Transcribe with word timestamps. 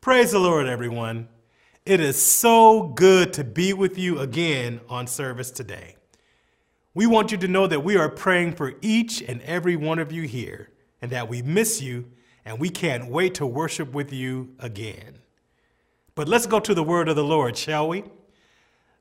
Praise 0.00 0.32
the 0.32 0.38
Lord, 0.38 0.66
everyone. 0.66 1.28
It 1.84 2.00
is 2.00 2.16
so 2.24 2.84
good 2.84 3.34
to 3.34 3.44
be 3.44 3.74
with 3.74 3.98
you 3.98 4.18
again 4.18 4.80
on 4.88 5.06
service 5.06 5.50
today. 5.50 5.96
We 6.94 7.06
want 7.06 7.32
you 7.32 7.36
to 7.36 7.46
know 7.46 7.66
that 7.66 7.84
we 7.84 7.98
are 7.98 8.08
praying 8.08 8.54
for 8.54 8.72
each 8.80 9.20
and 9.20 9.42
every 9.42 9.76
one 9.76 9.98
of 9.98 10.10
you 10.10 10.22
here 10.22 10.70
and 11.02 11.12
that 11.12 11.28
we 11.28 11.42
miss 11.42 11.82
you 11.82 12.06
and 12.46 12.58
we 12.58 12.70
can't 12.70 13.10
wait 13.10 13.34
to 13.34 13.46
worship 13.46 13.92
with 13.92 14.10
you 14.10 14.54
again. 14.58 15.18
But 16.14 16.28
let's 16.28 16.46
go 16.46 16.60
to 16.60 16.72
the 16.72 16.82
word 16.82 17.10
of 17.10 17.16
the 17.16 17.22
Lord, 17.22 17.58
shall 17.58 17.86
we? 17.86 18.04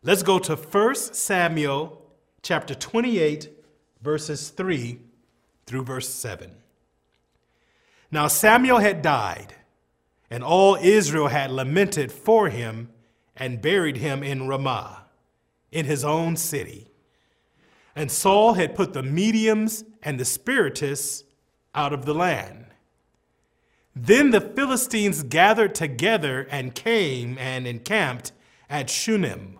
Let's 0.04 0.22
go 0.22 0.38
to 0.40 0.58
1 0.58 0.96
Samuel 0.96 2.02
chapter 2.42 2.76
28 2.76 3.50
verses 4.02 4.50
3 4.50 5.00
through 5.66 5.84
verse 5.86 6.10
7. 6.10 6.52
Now 8.12 8.28
Samuel 8.28 8.80
had 8.80 9.02
died 9.02 9.56
and 10.30 10.44
all 10.44 10.76
Israel 10.76 11.28
had 11.28 11.52
lamented 11.52 12.12
for 12.12 12.50
him 12.50 12.90
and 13.36 13.62
buried 13.62 13.98
him 13.98 14.22
in 14.22 14.48
Ramah, 14.48 15.06
in 15.72 15.86
his 15.86 16.04
own 16.04 16.36
city. 16.36 16.92
And 17.96 18.12
Saul 18.12 18.54
had 18.54 18.76
put 18.76 18.94
the 18.94 19.04
mediums 19.04 19.84
and 20.04 20.20
the 20.20 20.26
spiritists 20.26 21.24
out 21.74 21.94
of 21.94 22.06
the 22.06 22.14
land. 22.14 22.66
Then 23.96 24.32
the 24.32 24.42
Philistines 24.42 25.24
gathered 25.24 25.76
together 25.76 26.48
and 26.50 26.76
came 26.76 27.38
and 27.38 27.68
encamped 27.68 28.32
at 28.70 28.90
Shunem. 28.90 29.60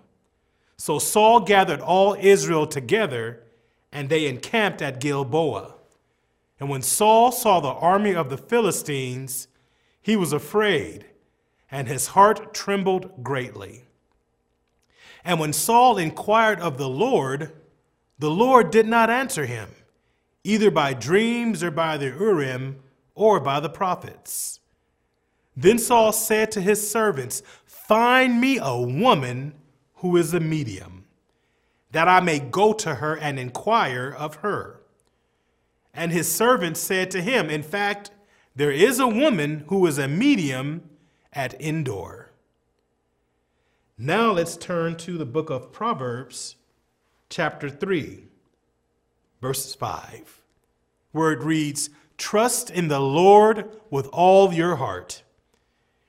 So 0.78 0.98
Saul 0.98 1.42
gathered 1.42 1.82
all 1.82 2.16
Israel 2.18 2.66
together, 2.66 3.44
and 3.92 4.08
they 4.08 4.28
encamped 4.28 4.82
at 4.82 5.02
Gilboa. 5.02 5.74
And 6.58 6.70
when 6.70 6.82
Saul 6.82 7.34
saw 7.34 7.60
the 7.60 7.68
army 7.68 8.16
of 8.16 8.30
the 8.30 8.38
Philistines, 8.38 9.49
he 10.10 10.16
was 10.16 10.34
afraid, 10.34 11.06
and 11.70 11.88
his 11.88 12.08
heart 12.08 12.52
trembled 12.52 13.24
greatly. 13.24 13.86
And 15.24 15.40
when 15.40 15.54
Saul 15.54 16.00
inquired 16.00 16.60
of 16.60 16.80
the 16.80 16.90
Lord, 16.90 17.54
the 18.18 18.32
Lord 18.32 18.72
did 18.72 18.88
not 18.88 19.12
answer 19.12 19.46
him, 19.46 19.70
either 20.44 20.72
by 20.72 20.96
dreams 20.96 21.62
or 21.62 21.70
by 21.70 21.96
the 21.98 22.08
Urim 22.08 22.80
or 23.14 23.40
by 23.40 23.60
the 23.60 23.70
prophets. 23.70 24.60
Then 25.56 25.78
Saul 25.78 26.12
said 26.12 26.52
to 26.54 26.62
his 26.62 26.90
servants, 26.90 27.44
Find 27.68 28.42
me 28.42 28.58
a 28.60 28.82
woman 28.82 29.54
who 29.98 30.18
is 30.18 30.34
a 30.34 30.40
medium, 30.40 31.06
that 31.92 32.08
I 32.08 32.20
may 32.20 32.40
go 32.40 32.74
to 32.74 32.96
her 32.96 33.16
and 33.16 33.38
inquire 33.38 34.16
of 34.18 34.38
her. 34.38 34.82
And 35.94 36.12
his 36.12 36.34
servants 36.34 36.80
said 36.80 37.12
to 37.12 37.22
him, 37.22 37.52
In 37.52 37.62
fact, 37.62 38.10
there 38.60 38.72
is 38.74 39.00
a 39.00 39.08
woman 39.08 39.64
who 39.68 39.86
is 39.88 39.98
a 39.98 40.06
medium 40.06 40.82
at 41.32 41.54
Endor. 41.62 42.30
Now 43.98 44.34
let's 44.34 44.58
turn 44.58 44.98
to 44.98 45.18
the 45.18 45.26
book 45.26 45.50
of 45.50 45.72
Proverbs, 45.72 46.58
chapter 47.30 47.70
3, 47.70 48.26
verses 49.42 49.76
5, 49.76 50.42
where 51.14 51.32
it 51.32 51.42
reads, 51.42 51.90
Trust 52.18 52.70
in 52.70 52.90
the 52.90 53.00
Lord 53.00 53.80
with 53.90 54.08
all 54.08 54.54
your 54.54 54.76
heart, 54.76 55.24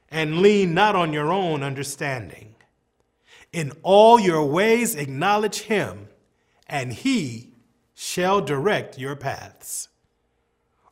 and 0.08 0.40
lean 0.40 0.74
not 0.74 0.96
on 0.96 1.12
your 1.12 1.32
own 1.32 1.62
understanding. 1.62 2.56
In 3.52 3.70
all 3.84 4.18
your 4.18 4.44
ways 4.44 4.96
acknowledge 4.96 5.60
him, 5.60 6.08
and 6.66 6.92
he 6.92 7.52
shall 7.94 8.40
direct 8.40 8.98
your 8.98 9.14
paths. 9.14 9.89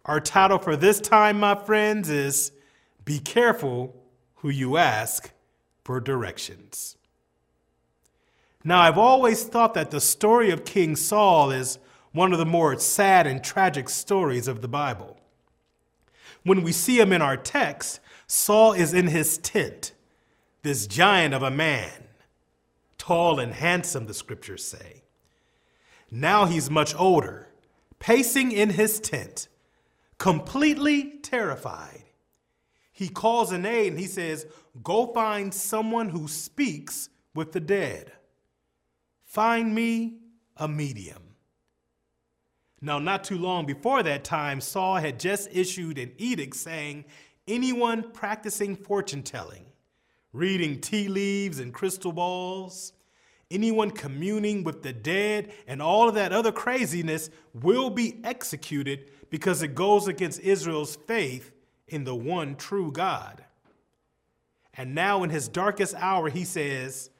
Our 0.08 0.20
title 0.20 0.58
for 0.58 0.74
this 0.74 1.02
time, 1.02 1.38
my 1.38 1.54
friends, 1.54 2.08
is 2.08 2.50
Be 3.04 3.18
Careful 3.18 3.94
Who 4.36 4.48
You 4.48 4.78
Ask 4.78 5.32
for 5.84 6.00
Directions. 6.00 6.96
Now, 8.64 8.80
I've 8.80 8.96
always 8.96 9.44
thought 9.44 9.74
that 9.74 9.90
the 9.90 10.00
story 10.00 10.50
of 10.50 10.64
King 10.64 10.96
Saul 10.96 11.50
is 11.50 11.78
one 12.12 12.32
of 12.32 12.38
the 12.38 12.46
more 12.46 12.78
sad 12.78 13.26
and 13.26 13.44
tragic 13.44 13.90
stories 13.90 14.48
of 14.48 14.62
the 14.62 14.66
Bible. 14.66 15.20
When 16.42 16.62
we 16.62 16.72
see 16.72 16.98
him 16.98 17.12
in 17.12 17.20
our 17.20 17.36
text, 17.36 18.00
Saul 18.26 18.72
is 18.72 18.94
in 18.94 19.08
his 19.08 19.36
tent, 19.36 19.92
this 20.62 20.86
giant 20.86 21.34
of 21.34 21.42
a 21.42 21.50
man, 21.50 22.04
tall 22.96 23.38
and 23.38 23.52
handsome, 23.52 24.06
the 24.06 24.14
scriptures 24.14 24.64
say. 24.64 25.02
Now 26.10 26.46
he's 26.46 26.70
much 26.70 26.94
older, 26.94 27.48
pacing 27.98 28.52
in 28.52 28.70
his 28.70 29.00
tent 29.00 29.48
completely 30.18 31.18
terrified. 31.22 32.02
He 32.92 33.08
calls 33.08 33.52
an 33.52 33.64
aide 33.64 33.92
and 33.92 33.98
he 33.98 34.06
says, 34.06 34.46
Go 34.82 35.12
find 35.12 35.54
someone 35.54 36.08
who 36.08 36.26
speaks 36.28 37.08
with 37.34 37.52
the 37.52 37.60
dead. 37.60 38.12
Find 39.24 39.74
me 39.74 40.18
a 40.56 40.66
medium. 40.66 41.22
Now, 42.80 42.98
not 42.98 43.24
too 43.24 43.38
long 43.38 43.66
before 43.66 44.02
that 44.02 44.24
time, 44.24 44.60
Saul 44.60 44.96
had 44.96 45.18
just 45.18 45.48
issued 45.52 45.98
an 45.98 46.12
edict 46.16 46.56
saying 46.56 47.04
anyone 47.46 48.10
practicing 48.12 48.76
fortune 48.76 49.22
telling, 49.22 49.66
reading 50.32 50.80
tea 50.80 51.08
leaves 51.08 51.58
and 51.58 51.74
crystal 51.74 52.12
balls, 52.12 52.92
anyone 53.50 53.90
communing 53.90 54.62
with 54.62 54.82
the 54.82 54.92
dead, 54.92 55.52
and 55.66 55.82
all 55.82 56.08
of 56.08 56.14
that 56.14 56.32
other 56.32 56.52
craziness 56.52 57.30
will 57.52 57.90
be 57.90 58.20
executed 58.22 59.10
because 59.30 59.62
it 59.62 59.74
goes 59.74 60.08
against 60.08 60.40
Israel's 60.40 60.96
faith 60.96 61.52
in 61.86 62.04
the 62.04 62.14
one 62.14 62.56
true 62.56 62.92
God. 62.92 63.44
And 64.74 64.94
now, 64.94 65.24
in 65.24 65.30
his 65.30 65.48
darkest 65.48 65.94
hour, 65.96 66.28
he 66.30 66.44
says, 66.44 67.10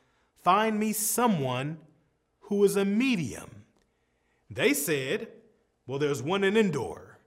Find 0.42 0.78
me 0.78 0.92
someone 0.92 1.78
who 2.41 2.62
is 2.64 2.76
a 2.76 2.84
medium. 2.84 3.64
They 4.48 4.72
said, 4.74 5.28
Well, 5.86 5.98
there's 5.98 6.22
one 6.22 6.44
in 6.44 6.56
Endor. 6.56 7.18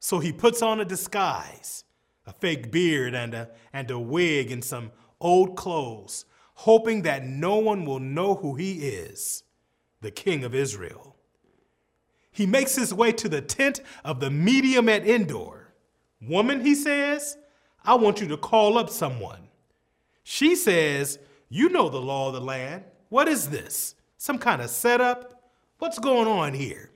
So 0.00 0.18
he 0.18 0.32
puts 0.32 0.62
on 0.62 0.80
a 0.80 0.84
disguise, 0.84 1.84
a 2.26 2.32
fake 2.32 2.72
beard 2.72 3.14
and 3.14 3.34
a, 3.34 3.50
and 3.72 3.90
a 3.90 3.98
wig 3.98 4.50
and 4.50 4.64
some 4.64 4.90
old 5.20 5.56
clothes, 5.56 6.24
hoping 6.54 7.02
that 7.02 7.24
no 7.24 7.56
one 7.56 7.84
will 7.84 8.00
know 8.00 8.34
who 8.34 8.54
he 8.54 8.88
is, 8.88 9.44
the 10.00 10.10
king 10.10 10.42
of 10.42 10.54
Israel. 10.54 11.16
He 12.32 12.46
makes 12.46 12.76
his 12.76 12.94
way 12.94 13.12
to 13.12 13.28
the 13.28 13.40
tent 13.40 13.80
of 14.04 14.20
the 14.20 14.30
medium 14.30 14.88
at 14.88 15.06
Endor. 15.06 15.72
Woman, 16.22 16.64
he 16.64 16.74
says, 16.74 17.36
I 17.84 17.94
want 17.94 18.20
you 18.20 18.28
to 18.28 18.36
call 18.36 18.78
up 18.78 18.90
someone. 18.90 19.48
She 20.22 20.54
says, 20.54 21.18
You 21.48 21.68
know 21.70 21.88
the 21.88 22.00
law 22.00 22.28
of 22.28 22.34
the 22.34 22.40
land. 22.40 22.84
What 23.08 23.28
is 23.28 23.48
this? 23.48 23.94
Some 24.16 24.38
kind 24.38 24.62
of 24.62 24.70
setup? 24.70 25.42
What's 25.78 25.98
going 25.98 26.28
on 26.28 26.54
here? 26.54 26.90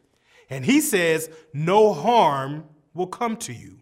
And 0.50 0.64
he 0.64 0.80
says, 0.80 1.30
No 1.52 1.92
harm 1.92 2.64
will 2.92 3.06
come 3.06 3.36
to 3.38 3.52
you. 3.52 3.78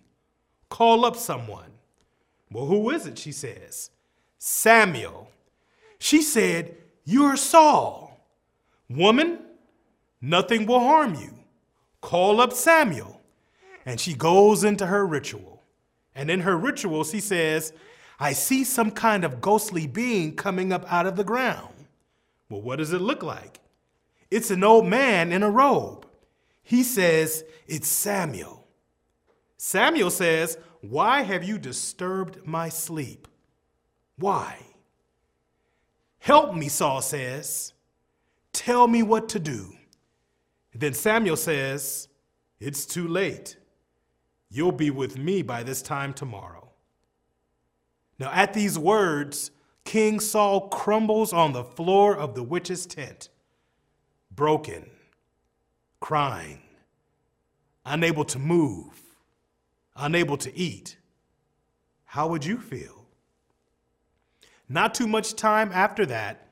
Call 0.68 1.04
up 1.04 1.16
someone. 1.16 1.70
Well, 2.50 2.66
who 2.66 2.90
is 2.90 3.06
it? 3.06 3.18
She 3.18 3.32
says, 3.32 3.90
Samuel. 4.38 5.28
She 5.98 6.22
said, 6.22 6.76
You're 7.04 7.36
Saul. 7.36 8.18
Woman, 8.88 9.38
nothing 10.20 10.66
will 10.66 10.80
harm 10.80 11.14
you. 11.14 11.41
Call 12.02 12.40
up 12.40 12.52
Samuel. 12.52 13.22
And 13.86 13.98
she 13.98 14.12
goes 14.12 14.62
into 14.62 14.86
her 14.86 15.06
ritual. 15.06 15.62
And 16.14 16.30
in 16.30 16.40
her 16.40 16.56
ritual, 16.56 17.04
she 17.04 17.20
says, 17.20 17.72
I 18.20 18.34
see 18.34 18.64
some 18.64 18.90
kind 18.90 19.24
of 19.24 19.40
ghostly 19.40 19.86
being 19.86 20.36
coming 20.36 20.72
up 20.72 20.84
out 20.92 21.06
of 21.06 21.16
the 21.16 21.24
ground. 21.24 21.74
Well, 22.50 22.60
what 22.60 22.76
does 22.76 22.92
it 22.92 23.00
look 23.00 23.22
like? 23.22 23.60
It's 24.30 24.50
an 24.50 24.62
old 24.62 24.86
man 24.86 25.32
in 25.32 25.42
a 25.42 25.50
robe. 25.50 26.06
He 26.62 26.82
says, 26.82 27.44
It's 27.66 27.88
Samuel. 27.88 28.66
Samuel 29.56 30.10
says, 30.10 30.58
Why 30.80 31.22
have 31.22 31.44
you 31.44 31.58
disturbed 31.58 32.46
my 32.46 32.68
sleep? 32.68 33.26
Why? 34.16 34.58
Help 36.18 36.54
me, 36.54 36.68
Saul 36.68 37.02
says. 37.02 37.72
Tell 38.52 38.86
me 38.86 39.02
what 39.02 39.30
to 39.30 39.40
do. 39.40 39.74
Then 40.74 40.94
Samuel 40.94 41.36
says, 41.36 42.08
It's 42.60 42.86
too 42.86 43.06
late. 43.06 43.56
You'll 44.50 44.72
be 44.72 44.90
with 44.90 45.18
me 45.18 45.42
by 45.42 45.62
this 45.62 45.82
time 45.82 46.12
tomorrow. 46.12 46.70
Now, 48.18 48.30
at 48.32 48.52
these 48.52 48.78
words, 48.78 49.50
King 49.84 50.20
Saul 50.20 50.68
crumbles 50.68 51.32
on 51.32 51.52
the 51.52 51.64
floor 51.64 52.16
of 52.16 52.34
the 52.34 52.42
witch's 52.42 52.86
tent, 52.86 53.30
broken, 54.30 54.90
crying, 56.00 56.60
unable 57.84 58.24
to 58.26 58.38
move, 58.38 58.94
unable 59.96 60.36
to 60.36 60.56
eat. 60.56 60.96
How 62.04 62.28
would 62.28 62.44
you 62.44 62.58
feel? 62.58 63.06
Not 64.68 64.94
too 64.94 65.08
much 65.08 65.34
time 65.34 65.70
after 65.72 66.06
that, 66.06 66.51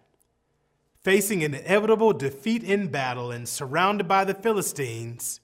Facing 1.02 1.42
an 1.42 1.54
inevitable 1.54 2.12
defeat 2.12 2.62
in 2.62 2.88
battle 2.88 3.30
and 3.30 3.48
surrounded 3.48 4.06
by 4.06 4.24
the 4.24 4.34
Philistines, 4.34 5.40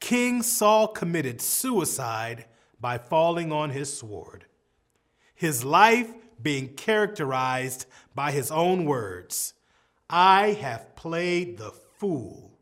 King 0.00 0.42
Saul 0.42 0.88
committed 0.88 1.40
suicide 1.40 2.46
by 2.80 2.98
falling 2.98 3.52
on 3.52 3.70
his 3.70 3.96
sword. 3.96 4.46
his 5.40 5.64
life 5.64 6.12
being 6.42 6.68
characterized 6.74 7.86
by 8.14 8.30
his 8.30 8.50
own 8.50 8.84
words 8.84 9.54
I 10.10 10.48
have 10.60 10.94
played 10.96 11.56
the 11.56 11.70
fool 11.70 12.58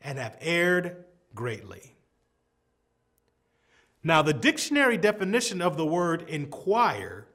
and 0.00 0.18
have 0.18 0.38
erred 0.40 1.04
greatly. 1.34 1.96
Now, 4.02 4.22
the 4.22 4.32
dictionary 4.32 4.96
definition 4.96 5.60
of 5.60 5.76
the 5.76 5.84
word 5.84 6.24
inquire 6.28 7.26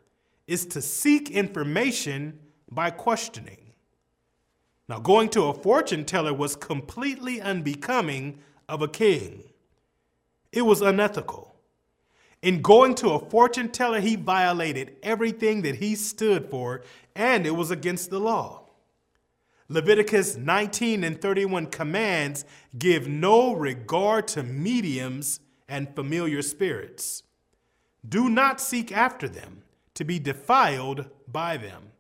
is 0.48 0.66
to 0.68 0.82
seek 0.82 1.30
information 1.30 2.40
by 2.72 2.90
questioning. 2.90 3.59
Now, 4.90 4.98
going 4.98 5.30
to 5.30 5.44
a 5.44 5.54
fortune 5.54 6.04
teller 6.04 6.34
was 6.34 6.56
completely 6.56 7.40
unbecoming 7.40 8.40
of 8.68 8.82
a 8.82 8.88
king. 8.88 9.44
It 10.52 10.64
was 10.64 10.82
unethical. 10.82 11.56
In 12.42 12.64
going 12.64 12.96
to 12.96 13.12
a 13.12 13.20
fortune 13.20 13.70
teller, 13.70 14.00
he 14.00 14.16
violated 14.16 14.96
everything 15.04 15.62
that 15.62 15.76
he 15.76 15.94
stood 15.94 16.50
for, 16.50 16.82
and 17.16 17.46
it 17.46 17.56
was 17.56 17.70
against 17.70 18.10
the 18.10 18.20
law. 18.20 18.64
Leviticus 19.68 20.36
19 20.36 21.04
and 21.04 21.22
31 21.22 21.68
commands 21.68 22.44
give 22.76 23.08
no 23.08 23.54
regard 23.54 24.28
to 24.30 24.42
mediums 24.42 25.40
and 25.68 25.94
familiar 25.96 26.42
spirits. 26.42 27.22
Do 28.08 28.28
not 28.28 28.60
seek 28.60 28.92
after 28.92 29.30
them 29.30 29.62
to 29.94 30.04
be 30.04 30.18
defiled 30.18 31.06
by 31.28 31.58
them. 31.58 31.92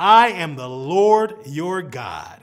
I 0.00 0.28
am 0.28 0.56
the 0.56 0.66
Lord 0.66 1.34
your 1.44 1.82
God. 1.82 2.42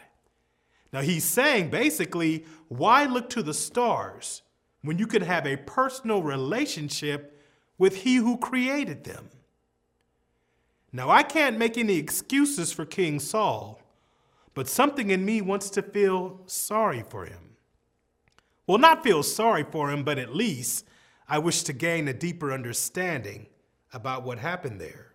Now 0.94 1.01
he's 1.01 1.25
saying 1.25 1.71
basically, 1.71 2.45
why 2.68 3.06
look 3.06 3.31
to 3.31 3.42
the 3.42 3.54
stars 3.56 4.44
when 4.83 5.00
you 5.00 5.07
can 5.07 5.24
have 5.24 5.48
a 5.48 5.57
personal 5.57 6.21
relationship 6.21 7.42
with 7.80 7.95
he 7.95 8.18
who 8.18 8.38
created 8.38 9.06
them? 9.06 9.30
Now 10.94 11.09
I 11.09 11.24
can't 11.24 11.57
make 11.57 11.80
any 11.80 11.95
excuses 11.95 12.71
for 12.71 12.86
King 12.86 13.19
Saul, 13.19 13.81
but 14.54 14.68
something 14.68 15.09
in 15.09 15.25
me 15.25 15.42
wants 15.42 15.71
to 15.71 15.81
feel 15.81 16.42
sorry 16.45 17.04
for 17.09 17.25
him. 17.25 17.56
Well, 18.68 18.77
not 18.77 19.04
feel 19.04 19.24
sorry 19.24 19.63
for 19.63 19.89
him, 19.89 20.04
but 20.04 20.19
at 20.19 20.36
least 20.36 20.86
I 21.27 21.39
wish 21.39 21.63
to 21.63 21.74
gain 21.74 22.07
a 22.07 22.13
deeper 22.13 22.54
understanding 22.54 23.48
about 23.94 24.21
what 24.21 24.38
happened 24.38 24.80
there. 24.80 25.07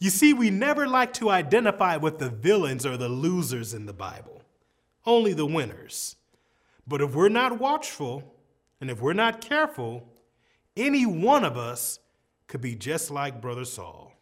You 0.00 0.08
see, 0.08 0.32
we 0.32 0.48
never 0.48 0.88
like 0.88 1.12
to 1.14 1.28
identify 1.28 1.98
with 1.98 2.18
the 2.18 2.30
villains 2.30 2.86
or 2.86 2.96
the 2.96 3.10
losers 3.10 3.74
in 3.74 3.84
the 3.84 3.92
Bible, 3.92 4.40
only 5.04 5.34
the 5.34 5.46
winners. 5.46 6.16
But 6.88 7.02
if 7.02 7.14
we're 7.14 7.28
not 7.28 7.60
watchful 7.60 8.34
and 8.80 8.90
if 8.90 9.02
we're 9.02 9.12
not 9.12 9.42
careful, 9.42 10.08
any 10.74 11.04
one 11.04 11.44
of 11.44 11.58
us 11.58 12.00
could 12.46 12.62
be 12.62 12.74
just 12.74 13.10
like 13.10 13.42
Brother 13.42 13.66
Saul. 13.66 14.14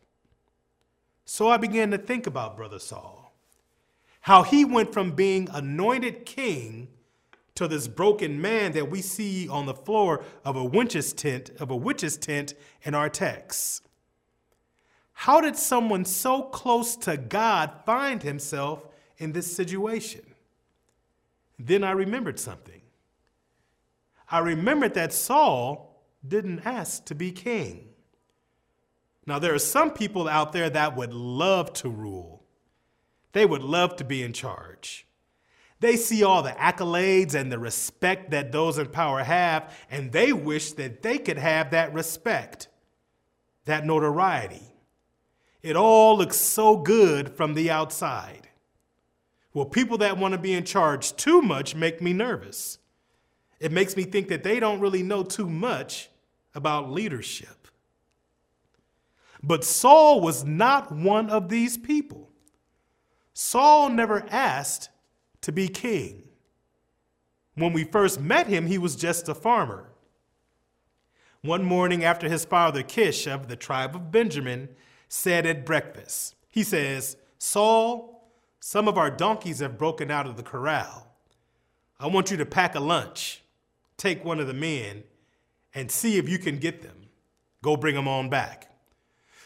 So 1.25 1.49
I 1.49 1.59
began 1.59 1.93
to 1.93 1.99
think 1.99 2.27
about 2.27 2.57
Brother 2.57 2.81
Saul, 2.81 3.33
how 4.23 4.43
he 4.43 4.65
went 4.65 4.93
from 4.93 5.13
being 5.13 5.49
anointed 5.53 6.27
king 6.27 6.89
to 7.55 7.69
this 7.69 7.87
broken 7.87 8.41
man 8.41 8.73
that 8.73 8.91
we 8.91 9.01
see 9.01 9.49
on 9.49 9.67
the 9.67 9.75
floor 9.75 10.25
of 10.45 10.57
a 10.57 10.65
witch's 10.65 11.13
tent, 11.13 11.51
of 11.61 11.71
a 11.71 11.77
witch's 11.77 12.17
tent 12.17 12.55
in 12.83 12.97
our 12.97 13.09
text. 13.09 13.88
How 15.19 15.41
did 15.41 15.57
someone 15.57 16.05
so 16.05 16.43
close 16.43 16.95
to 16.99 17.17
God 17.17 17.73
find 17.85 18.23
himself 18.23 18.87
in 19.17 19.33
this 19.33 19.53
situation? 19.53 20.23
Then 21.59 21.83
I 21.83 21.91
remembered 21.91 22.39
something. 22.39 22.83
I 24.31 24.39
remembered 24.39 24.95
that 24.95 25.13
Saul 25.13 26.01
didn't 26.27 26.61
ask 26.65 27.05
to 27.07 27.17
be 27.17 27.33
king. 27.33 27.89
Now, 29.27 29.41
there 29.41 29.53
are 29.53 29.59
some 29.59 29.91
people 29.91 30.29
out 30.29 30.53
there 30.53 30.71
that 30.71 30.95
would 30.95 31.13
love 31.13 31.73
to 31.75 31.89
rule, 31.89 32.45
they 33.33 33.45
would 33.45 33.63
love 33.63 33.97
to 33.97 34.05
be 34.05 34.23
in 34.23 34.33
charge. 34.33 35.05
They 35.81 35.97
see 35.97 36.23
all 36.23 36.45
the 36.45 36.53
accolades 36.53 37.35
and 37.35 37.51
the 37.51 37.59
respect 37.59 38.31
that 38.31 38.53
those 38.53 38.79
in 38.79 38.87
power 38.87 39.25
have, 39.25 39.77
and 39.91 40.13
they 40.13 40.33
wish 40.33 40.75
that 40.75 41.03
they 41.03 41.19
could 41.19 41.39
have 41.39 41.73
that 41.73 41.93
respect, 41.93 42.69
that 43.65 43.85
notoriety. 43.85 44.63
It 45.63 45.77
all 45.77 46.17
looks 46.17 46.37
so 46.37 46.77
good 46.77 47.31
from 47.31 47.55
the 47.55 47.71
outside. 47.71 48.49
Well, 49.53 49.67
people 49.67 49.99
that 49.99 50.19
want 50.19 50.33
to 50.33 50.39
be 50.39 50.53
in 50.53 50.65
charge 50.65 51.17
too 51.17 51.43
much 51.43 51.75
make 51.75 52.01
me 52.01 52.13
nervous. 52.13 52.79
It 53.59 53.73
makes 53.73 53.97
me 53.97 54.05
think 54.05 54.29
that 54.29 54.45
they 54.45 54.61
don't 54.61 54.81
really 54.81 55.03
know 55.03 55.25
too 55.25 55.49
much 55.49 56.11
about 56.55 56.91
leadership. 56.91 57.67
But 59.43 59.65
Saul 59.65 60.21
was 60.21 60.45
not 60.45 60.93
one 60.93 61.31
of 61.31 61.49
these 61.49 61.77
people. 61.77 62.31
Saul 63.35 63.89
never 63.89 64.27
asked 64.31 64.91
to 65.43 65.53
be 65.53 65.69
king. 65.69 66.25
When 67.55 67.73
we 67.73 67.85
first 67.85 68.21
met 68.21 68.47
him, 68.47 68.67
he 68.67 68.79
was 68.79 68.97
just 68.97 69.29
a 69.29 69.35
farmer. 69.35 69.91
One 71.43 71.65
morning 71.65 72.05
after 72.05 72.29
his 72.29 72.45
father 72.45 72.83
Kish 72.83 73.27
of 73.27 73.49
the 73.49 73.57
tribe 73.57 73.95
of 73.95 74.11
Benjamin 74.11 74.69
said 75.09 75.47
at 75.47 75.65
breakfast. 75.65 76.37
He 76.51 76.63
says, 76.63 77.17
Saul, 77.39 78.31
some 78.61 78.89
of 78.89 78.99
our 78.99 79.11
donkeys 79.11 79.61
have 79.61 79.79
broken 79.79 80.11
out 80.11 80.27
of 80.27 80.37
the 80.37 80.43
corral. 80.43 81.07
I 81.99 82.07
want 82.07 82.31
you 82.31 82.37
to 82.37 82.47
pack 82.47 82.75
a 82.75 82.81
lunch, 82.81 83.43
take 83.97 84.25
one 84.25 84.39
of 84.39 84.47
the 84.47 84.55
men, 84.55 85.03
and 85.75 85.91
see 85.91 86.17
if 86.17 86.29
you 86.29 86.39
can 86.39 86.59
get 86.59 86.83
them. 86.83 87.09
Go 87.63 87.77
bring 87.77 87.95
them 87.95 88.09
on 88.09 88.29
back. 88.29 88.71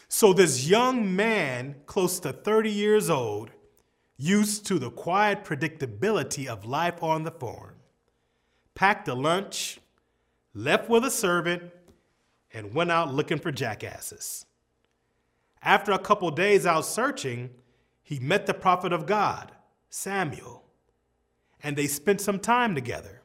So, 0.07 0.33
this 0.33 0.67
young 0.67 1.15
man, 1.15 1.75
close 1.87 2.19
to 2.19 2.31
30 2.31 2.69
years 2.69 3.09
old, 3.09 3.49
used 4.17 4.65
to 4.67 4.77
the 4.77 4.91
quiet 4.91 5.43
predictability 5.43 6.45
of 6.45 6.65
life 6.65 7.01
on 7.01 7.23
the 7.23 7.31
farm, 7.31 7.73
packed 8.75 9.07
a 9.07 9.15
lunch, 9.15 9.79
left 10.53 10.87
with 10.87 11.03
a 11.03 11.09
servant, 11.09 11.63
and 12.53 12.75
went 12.75 12.91
out 12.91 13.11
looking 13.11 13.39
for 13.39 13.51
jackasses. 13.51 14.45
After 15.63 15.93
a 15.93 15.99
couple 15.99 16.29
days 16.31 16.65
out 16.65 16.85
searching, 16.85 17.49
he 18.01 18.19
met 18.19 18.45
the 18.45 18.53
prophet 18.53 18.91
of 18.91 19.05
God, 19.05 19.51
Samuel, 19.89 20.63
and 21.63 21.77
they 21.77 21.87
spent 21.87 22.19
some 22.19 22.39
time 22.39 22.75
together. 22.75 23.21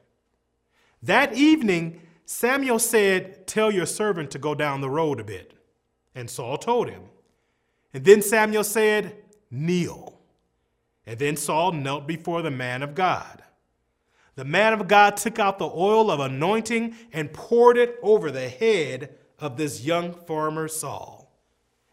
That 1.03 1.33
evening, 1.33 2.01
Samuel 2.25 2.79
said, 2.79 3.45
Tell 3.45 3.71
your 3.71 3.85
servant 3.85 4.31
to 4.31 4.39
go 4.39 4.55
down 4.55 4.79
the 4.79 4.89
road 4.89 5.19
a 5.19 5.23
bit. 5.23 5.53
And 6.15 6.29
Saul 6.29 6.57
told 6.57 6.89
him. 6.89 7.03
And 7.93 8.05
then 8.05 8.21
Samuel 8.21 8.63
said, 8.63 9.17
Kneel. 9.51 10.19
And 11.05 11.19
then 11.19 11.35
Saul 11.35 11.73
knelt 11.73 12.07
before 12.07 12.41
the 12.41 12.51
man 12.51 12.83
of 12.83 12.95
God. 12.95 13.43
The 14.35 14.45
man 14.45 14.73
of 14.73 14.87
God 14.87 15.17
took 15.17 15.39
out 15.39 15.59
the 15.59 15.69
oil 15.69 16.09
of 16.09 16.19
anointing 16.19 16.95
and 17.11 17.33
poured 17.33 17.77
it 17.77 17.97
over 18.01 18.31
the 18.31 18.47
head 18.47 19.15
of 19.39 19.57
this 19.57 19.83
young 19.83 20.13
farmer 20.13 20.67
Saul 20.69 21.18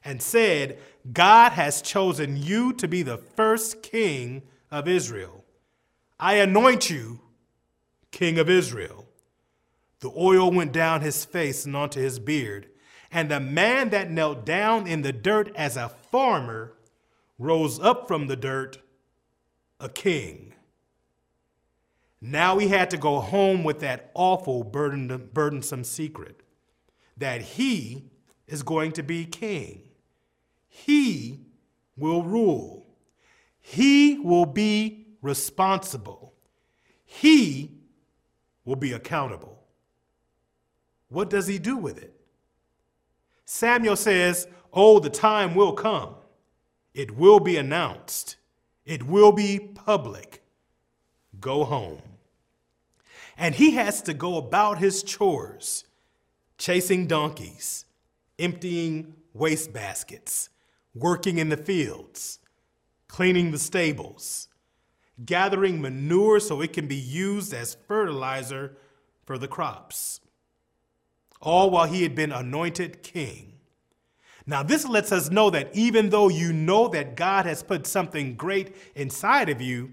and 0.07 0.23
said, 0.23 0.79
God 1.13 1.53
has 1.53 1.83
chosen 1.83 2.37
you 2.37 2.73
to 2.75 2.89
be 2.89 3.03
the 3.03 3.19
first 3.19 3.83
king 3.83 4.43
of 4.71 4.89
Israel. 4.89 5.45
I 6.19 6.35
anoint 6.35 6.89
you 6.89 7.21
king 8.13 8.39
of 8.39 8.49
Israel. 8.49 9.07
The 10.01 10.13
oil 10.17 10.51
went 10.51 10.73
down 10.73 11.01
his 11.01 11.25
face 11.25 11.67
and 11.67 11.77
onto 11.77 12.01
his 12.01 12.19
beard, 12.19 12.69
and 13.11 13.31
the 13.31 13.41
man 13.41 13.91
that 13.91 14.11
knelt 14.11 14.47
down 14.47 14.87
in 14.87 15.03
the 15.03 15.13
dirt 15.13 15.55
as 15.57 15.77
a 15.77 15.89
farmer 15.89 16.75
rose 17.39 17.81
up 17.81 18.07
from 18.07 18.29
the 18.29 18.37
dirt 18.37 18.79
a 19.81 19.89
king. 19.89 20.55
Now 22.21 22.59
he 22.59 22.69
had 22.69 22.91
to 22.91 22.97
go 22.97 23.21
home 23.21 23.65
with 23.65 23.81
that 23.81 24.11
awful 24.15 24.65
burdensome 24.65 25.85
secret 25.85 26.41
that 27.17 27.41
he 27.43 28.11
is 28.47 28.63
going 28.63 28.93
to 28.93 29.03
be 29.03 29.25
king. 29.25 29.86
He 30.85 31.41
will 31.97 32.23
rule. 32.23 32.87
He 33.61 34.19
will 34.19 34.47
be 34.47 35.07
responsible. 35.23 36.35
He 37.05 37.73
will 38.65 38.77
be 38.77 38.93
accountable. 38.93 39.65
What 41.09 41.31
does 41.31 41.47
he 41.47 41.59
do 41.59 41.77
with 41.77 41.97
it? 41.99 42.13
Samuel 43.47 43.97
says, 43.97 44.47
Oh, 44.73 44.99
the 44.99 45.11
time 45.11 45.55
will 45.55 45.73
come. 45.73 46.15
It 46.93 47.17
will 47.17 47.41
be 47.41 47.57
announced. 47.57 48.37
It 48.85 49.05
will 49.05 49.33
be 49.33 49.59
public. 49.59 50.43
Go 51.41 51.65
home. 51.65 52.03
And 53.39 53.55
he 53.55 53.73
has 53.73 54.03
to 54.03 54.15
go 54.15 54.37
about 54.37 54.79
his 54.79 55.03
chores, 55.03 55.85
chasing 56.59 57.07
donkeys, 57.07 57.87
emptying 58.39 59.15
waste 59.33 59.73
baskets, 59.73 60.49
working 60.99 61.39
in 61.39 61.49
the 61.49 61.57
fields, 61.57 62.39
cleaning 63.09 63.51
the 63.51 63.59
stables, 63.59 64.49
gathering 65.25 65.81
manure 65.81 66.41
so 66.41 66.61
it 66.61 66.73
can 66.73 66.87
be 66.87 66.97
used 66.97 67.53
as 67.53 67.77
fertilizer 67.87 68.77
for 69.25 69.39
the 69.39 69.49
crops, 69.49 70.21
all 71.41 71.71
while 71.71 71.87
he 71.87 72.03
had 72.03 72.15
been 72.15 72.33
anointed 72.33 73.03
king. 73.03 73.53
Now, 74.47 74.63
this 74.63 74.87
lets 74.87 75.11
us 75.11 75.31
know 75.31 75.51
that 75.51 75.75
even 75.75 76.11
though 76.11 76.29
you 76.29 76.53
know 76.53 76.87
that 76.89 77.17
God 77.17 77.47
has 77.47 77.63
put 77.63 77.87
something 77.87 78.37
great 78.37 78.77
inside 78.95 79.49
of 79.49 79.61
you, 79.61 79.93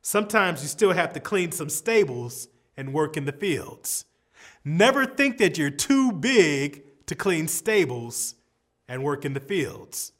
sometimes 0.00 0.62
you 0.62 0.68
still 0.68 0.92
have 0.92 1.12
to 1.12 1.20
clean 1.20 1.52
some 1.52 1.68
stables 1.68 2.48
and 2.76 2.94
work 2.94 3.18
in 3.18 3.26
the 3.26 3.32
fields. 3.32 4.06
Never 4.64 5.04
think 5.04 5.36
that 5.38 5.58
you're 5.58 5.70
too 5.70 6.12
big 6.12 6.82
to 7.06 7.14
clean 7.14 7.46
stables 7.46 8.36
and 8.88 9.04
work 9.04 9.24
in 9.26 9.34
the 9.34 9.40
fields. 9.40 10.12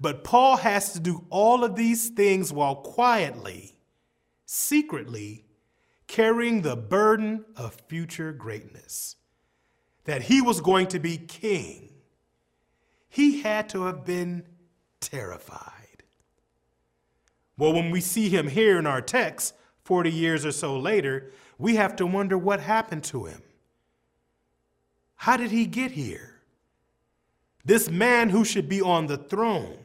But 0.00 0.24
Paul 0.24 0.56
has 0.58 0.92
to 0.92 1.00
do 1.00 1.24
all 1.30 1.64
of 1.64 1.76
these 1.76 2.08
things 2.08 2.52
while 2.52 2.76
quietly, 2.76 3.76
secretly, 4.46 5.44
carrying 6.06 6.62
the 6.62 6.76
burden 6.76 7.44
of 7.56 7.80
future 7.88 8.32
greatness. 8.32 9.16
That 10.04 10.22
he 10.22 10.42
was 10.42 10.60
going 10.60 10.88
to 10.88 10.98
be 10.98 11.16
king. 11.16 11.88
He 13.08 13.42
had 13.42 13.68
to 13.70 13.84
have 13.84 14.04
been 14.04 14.44
terrified. 15.00 16.02
Well, 17.56 17.72
when 17.72 17.90
we 17.90 18.00
see 18.00 18.28
him 18.28 18.48
here 18.48 18.78
in 18.78 18.86
our 18.86 19.00
text, 19.00 19.54
40 19.84 20.10
years 20.10 20.44
or 20.44 20.52
so 20.52 20.78
later, 20.78 21.30
we 21.58 21.76
have 21.76 21.94
to 21.96 22.06
wonder 22.06 22.36
what 22.36 22.60
happened 22.60 23.04
to 23.04 23.26
him. 23.26 23.42
How 25.14 25.36
did 25.36 25.50
he 25.50 25.66
get 25.66 25.92
here? 25.92 26.40
This 27.64 27.88
man 27.88 28.28
who 28.28 28.44
should 28.44 28.68
be 28.68 28.82
on 28.82 29.06
the 29.06 29.16
throne, 29.16 29.78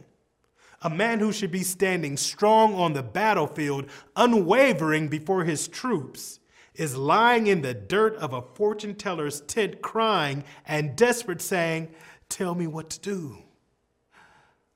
a 0.82 0.90
man 0.90 1.20
who 1.20 1.32
should 1.32 1.52
be 1.52 1.64
standing 1.64 2.16
strong 2.18 2.74
on 2.76 2.94
the 2.94 3.04
battlefield, 3.04 3.86
unwavering 4.16 5.08
before 5.08 5.44
his 5.44 5.68
troops, 5.68 6.40
is 6.76 6.96
lying 6.96 7.48
in 7.48 7.62
the 7.62 7.74
dirt 7.74 8.16
of 8.16 8.34
a 8.34 8.42
fortune 8.42 8.96
teller's 8.96 9.42
tent, 9.42 9.82
crying 9.82 10.44
and 10.66 10.96
desperate, 10.96 11.42
saying, 11.42 11.90
Tell 12.30 12.56
me 12.56 12.68
what 12.68 12.90
to 12.92 13.00
do. 13.00 13.40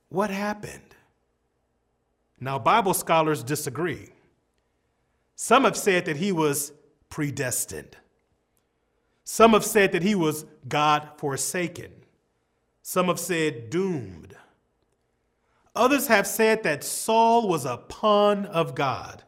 What 0.10 0.30
happened? 0.30 0.96
Now, 2.40 2.60
Bible 2.60 2.94
scholars 2.94 3.44
disagree. 3.44 4.10
Some 5.36 5.64
have 5.64 5.78
said 5.78 6.06
that 6.06 6.18
he 6.18 6.32
was 6.32 6.74
predestined. 7.10 7.96
Some 9.24 9.54
have 9.54 9.64
said 9.64 9.94
that 9.94 10.04
he 10.04 10.16
was 10.16 10.46
God 10.68 11.10
forsaken. 11.18 11.92
Some 12.82 13.08
have 13.08 13.20
said 13.20 13.70
doomed. 13.70 14.36
Others 15.76 16.08
have 16.08 16.28
said 16.28 16.64
that 16.64 16.84
Saul 16.84 17.48
was 17.48 17.66
a 17.66 17.78
pawn 17.78 18.46
of 18.46 18.76
God, 18.76 19.24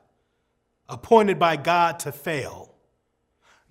appointed 0.88 1.40
by 1.40 1.56
God 1.58 2.00
to 2.00 2.12
fail. 2.12 2.76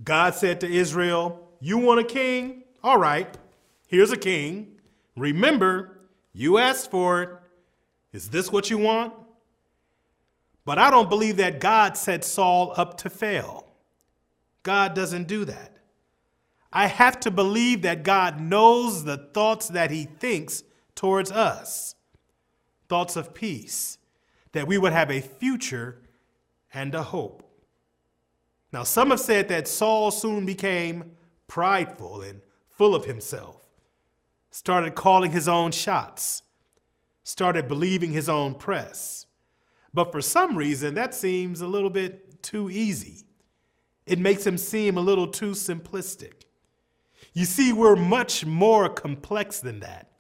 God 0.03 0.35
said 0.35 0.61
to 0.61 0.67
Israel, 0.71 1.49
You 1.61 1.79
want 1.79 2.01
a 2.01 2.05
king? 2.05 2.65
All 2.83 2.99
right, 2.99 3.39
here's 3.87 4.11
a 4.11 4.17
king. 4.17 4.81
Remember, 5.17 6.01
you 6.33 6.59
asked 6.59 6.91
for 6.91 7.23
it. 7.23 7.31
Is 8.13 8.31
this 8.31 8.51
what 8.51 8.71
you 8.71 8.79
want? 8.79 9.13
But 10.65 10.79
I 10.79 10.91
don't 10.91 11.09
believe 11.09 11.37
that 11.37 11.61
God 11.61 11.97
set 11.97 12.25
Saul 12.25 12.73
up 12.77 12.97
to 12.99 13.11
fail. 13.11 13.67
God 14.63 14.95
doesn't 14.95 15.29
do 15.29 15.45
that. 15.45 15.77
I 16.73 16.89
have 16.89 17.21
to 17.21 17.31
believe 17.31 17.83
that 17.83 18.03
God 18.03 18.41
knows 18.41 19.05
the 19.05 19.17
thoughts 19.17 19.69
that 19.69 19.93
he 19.93 20.05
thinks 20.05 20.65
towards 20.97 21.31
us 21.31 21.95
thoughts 22.95 23.17
of 23.17 23.35
peace, 23.35 23.99
that 24.53 24.69
we 24.69 24.79
would 24.79 24.93
have 24.93 25.11
a 25.11 25.21
future 25.21 26.01
and 26.73 26.95
a 26.95 27.03
hope. 27.03 27.43
Now, 28.73 28.85
some 28.85 29.11
have 29.11 29.19
said 29.19 29.49
that 29.49 29.67
Saul 29.67 30.13
soon 30.13 30.47
became 30.47 31.17
prideful 31.49 32.23
and 32.23 32.41
full 32.69 32.95
of 32.95 33.05
himself, 33.05 33.67
started 34.53 34.95
calling 34.95 35.33
his 35.33 35.49
own 35.49 35.73
shots, 35.73 36.45
started 37.25 37.67
believing 37.67 38.13
his 38.13 38.29
own 38.29 38.55
press. 38.55 39.27
But 39.93 40.13
for 40.13 40.21
some 40.21 40.57
reason, 40.57 40.95
that 40.95 41.17
seems 41.17 41.63
a 41.63 41.67
little 41.67 41.91
bit 41.91 42.45
too 42.45 42.71
easy. 42.71 43.25
It 44.07 44.21
makes 44.21 44.47
him 44.47 44.57
seem 44.57 44.97
a 44.97 45.01
little 45.01 45.27
too 45.27 45.51
simplistic. 45.51 46.45
You 47.33 47.45
see, 47.45 47.73
we're 47.73 47.97
much 47.97 48.47
more 48.47 48.89
complex 48.89 49.59
than 49.59 49.81
that. 49.81 50.13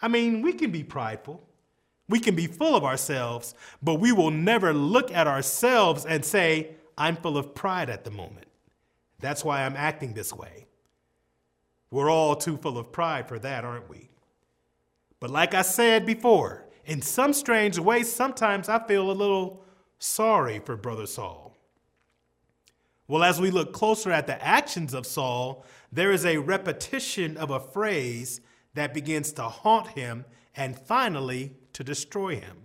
I 0.00 0.08
mean, 0.08 0.40
we 0.40 0.54
can 0.54 0.70
be 0.70 0.84
prideful, 0.84 1.44
we 2.08 2.20
can 2.20 2.34
be 2.34 2.46
full 2.46 2.74
of 2.74 2.84
ourselves, 2.84 3.54
but 3.82 3.96
we 3.96 4.12
will 4.12 4.30
never 4.30 4.72
look 4.72 5.12
at 5.12 5.26
ourselves 5.26 6.06
and 6.06 6.24
say, 6.24 6.70
I'm 6.96 7.16
full 7.16 7.36
of 7.36 7.54
pride 7.54 7.90
at 7.90 8.04
the 8.04 8.10
moment. 8.10 8.46
That's 9.20 9.44
why 9.44 9.64
I'm 9.64 9.76
acting 9.76 10.14
this 10.14 10.32
way. 10.32 10.66
We're 11.90 12.10
all 12.10 12.36
too 12.36 12.56
full 12.56 12.78
of 12.78 12.92
pride 12.92 13.28
for 13.28 13.38
that, 13.38 13.64
aren't 13.64 13.88
we? 13.88 14.10
But 15.20 15.30
like 15.30 15.54
I 15.54 15.62
said 15.62 16.06
before, 16.06 16.66
in 16.84 17.02
some 17.02 17.32
strange 17.32 17.78
way, 17.78 18.02
sometimes 18.02 18.68
I 18.68 18.86
feel 18.86 19.10
a 19.10 19.12
little 19.12 19.62
sorry 19.98 20.60
for 20.60 20.76
Brother 20.76 21.06
Saul. 21.06 21.56
Well, 23.06 23.24
as 23.24 23.40
we 23.40 23.50
look 23.50 23.72
closer 23.72 24.12
at 24.12 24.26
the 24.26 24.42
actions 24.44 24.94
of 24.94 25.06
Saul, 25.06 25.64
there 25.90 26.12
is 26.12 26.26
a 26.26 26.38
repetition 26.38 27.36
of 27.36 27.50
a 27.50 27.60
phrase 27.60 28.40
that 28.74 28.94
begins 28.94 29.32
to 29.32 29.42
haunt 29.44 29.88
him 29.88 30.24
and 30.54 30.78
finally 30.78 31.56
to 31.78 31.84
destroy 31.84 32.34
him. 32.34 32.56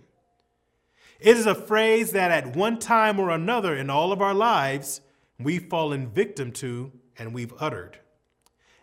It 1.20 1.36
is 1.36 1.46
a 1.46 1.54
phrase 1.54 2.10
that 2.10 2.32
at 2.32 2.56
one 2.56 2.80
time 2.80 3.20
or 3.20 3.30
another 3.30 3.76
in 3.76 3.88
all 3.88 4.10
of 4.10 4.20
our 4.20 4.34
lives, 4.34 5.02
we've 5.38 5.68
fallen 5.68 6.08
victim 6.08 6.50
to 6.54 6.90
and 7.16 7.32
we've 7.32 7.54
uttered. 7.60 8.00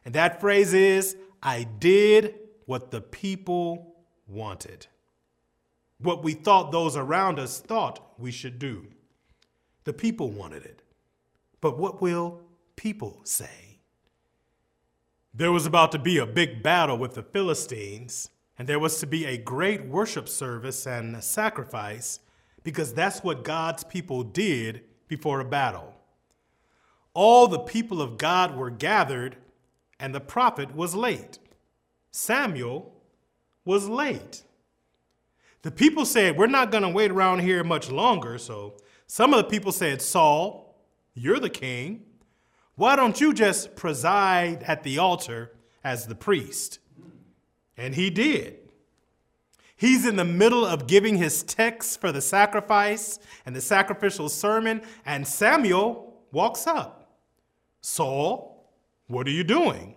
And 0.06 0.16
that 0.16 0.40
phrase 0.40 0.74
is, 0.74 1.18
I 1.44 1.64
did 1.64 2.36
what 2.66 2.92
the 2.92 3.02
people 3.02 3.98
wanted. 4.26 4.88
What 5.98 6.24
we 6.24 6.32
thought 6.32 6.72
those 6.72 6.96
around 6.96 7.38
us 7.38 7.60
thought 7.60 8.14
we 8.18 8.32
should 8.32 8.58
do. 8.58 8.88
The 9.84 9.92
people 9.92 10.30
wanted 10.30 10.64
it. 10.64 10.82
But 11.60 11.78
what 11.78 12.02
will 12.02 12.40
people 12.78 13.20
say? 13.26 13.80
There 15.34 15.52
was 15.52 15.66
about 15.66 15.92
to 15.92 16.00
be 16.00 16.20
a 16.20 16.26
big 16.26 16.64
battle 16.64 16.98
with 16.98 17.16
the 17.16 17.24
Philistines, 17.24 18.30
and 18.62 18.70
there 18.70 18.78
was 18.78 19.00
to 19.00 19.08
be 19.08 19.26
a 19.26 19.40
great 19.40 19.88
worship 19.88 20.30
service 20.30 20.86
and 20.86 21.24
sacrifice 21.24 22.20
because 22.62 22.94
that's 22.94 23.24
what 23.24 23.44
God's 23.44 23.84
people 23.84 24.22
did 24.22 24.84
before 25.08 25.40
a 25.40 25.44
battle. 25.44 25.96
All 27.16 27.48
the 27.48 27.58
people 27.58 28.04
of 28.04 28.20
God 28.20 28.56
were 28.56 28.70
gathered, 28.70 29.38
and 30.00 30.14
the 30.14 30.20
prophet 30.20 30.76
was 30.76 30.94
late. 30.94 31.40
Samuel 32.12 32.94
was 33.66 33.90
late. 33.90 34.44
The 35.64 35.72
people 35.72 36.06
said, 36.06 36.38
We're 36.38 36.46
not 36.46 36.70
going 36.70 36.84
to 36.84 36.90
wait 36.90 37.10
around 37.10 37.40
here 37.40 37.64
much 37.64 37.90
longer. 37.90 38.38
So 38.38 38.78
some 39.08 39.34
of 39.34 39.40
the 39.40 39.50
people 39.50 39.72
said, 39.72 40.04
Saul, 40.04 40.86
you're 41.16 41.40
the 41.40 41.50
king. 41.50 42.04
Why 42.76 42.96
don't 42.96 43.20
you 43.20 43.34
just 43.34 43.76
preside 43.76 44.62
at 44.62 44.84
the 44.84 45.00
altar 45.00 45.52
as 45.84 46.06
the 46.06 46.14
priest? 46.14 46.78
And 47.78 47.96
he 47.96 48.10
did. 48.10 48.58
He's 49.76 50.06
in 50.06 50.16
the 50.16 50.26
middle 50.26 50.64
of 50.64 50.86
giving 50.86 51.18
his 51.18 51.42
text 51.42 52.00
for 52.00 52.12
the 52.12 52.22
sacrifice 52.22 53.18
and 53.46 53.56
the 53.56 53.62
sacrificial 53.62 54.30
sermon, 54.30 54.82
and 55.06 55.28
Samuel 55.28 56.22
walks 56.32 56.68
up. 56.68 57.18
Saul, 57.82 58.70
what 59.08 59.26
are 59.28 59.32
you 59.32 59.44
doing? 59.44 59.96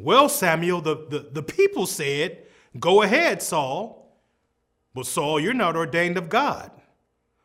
Well, 0.00 0.28
Samuel, 0.28 0.80
the, 0.80 1.06
the, 1.08 1.28
the 1.32 1.42
people 1.42 1.86
said, 1.86 2.46
Go 2.78 3.02
ahead, 3.02 3.42
Saul. 3.42 4.12
But 4.94 5.06
Saul, 5.06 5.38
you're 5.38 5.54
not 5.54 5.76
ordained 5.76 6.16
of 6.16 6.28
God. 6.28 6.70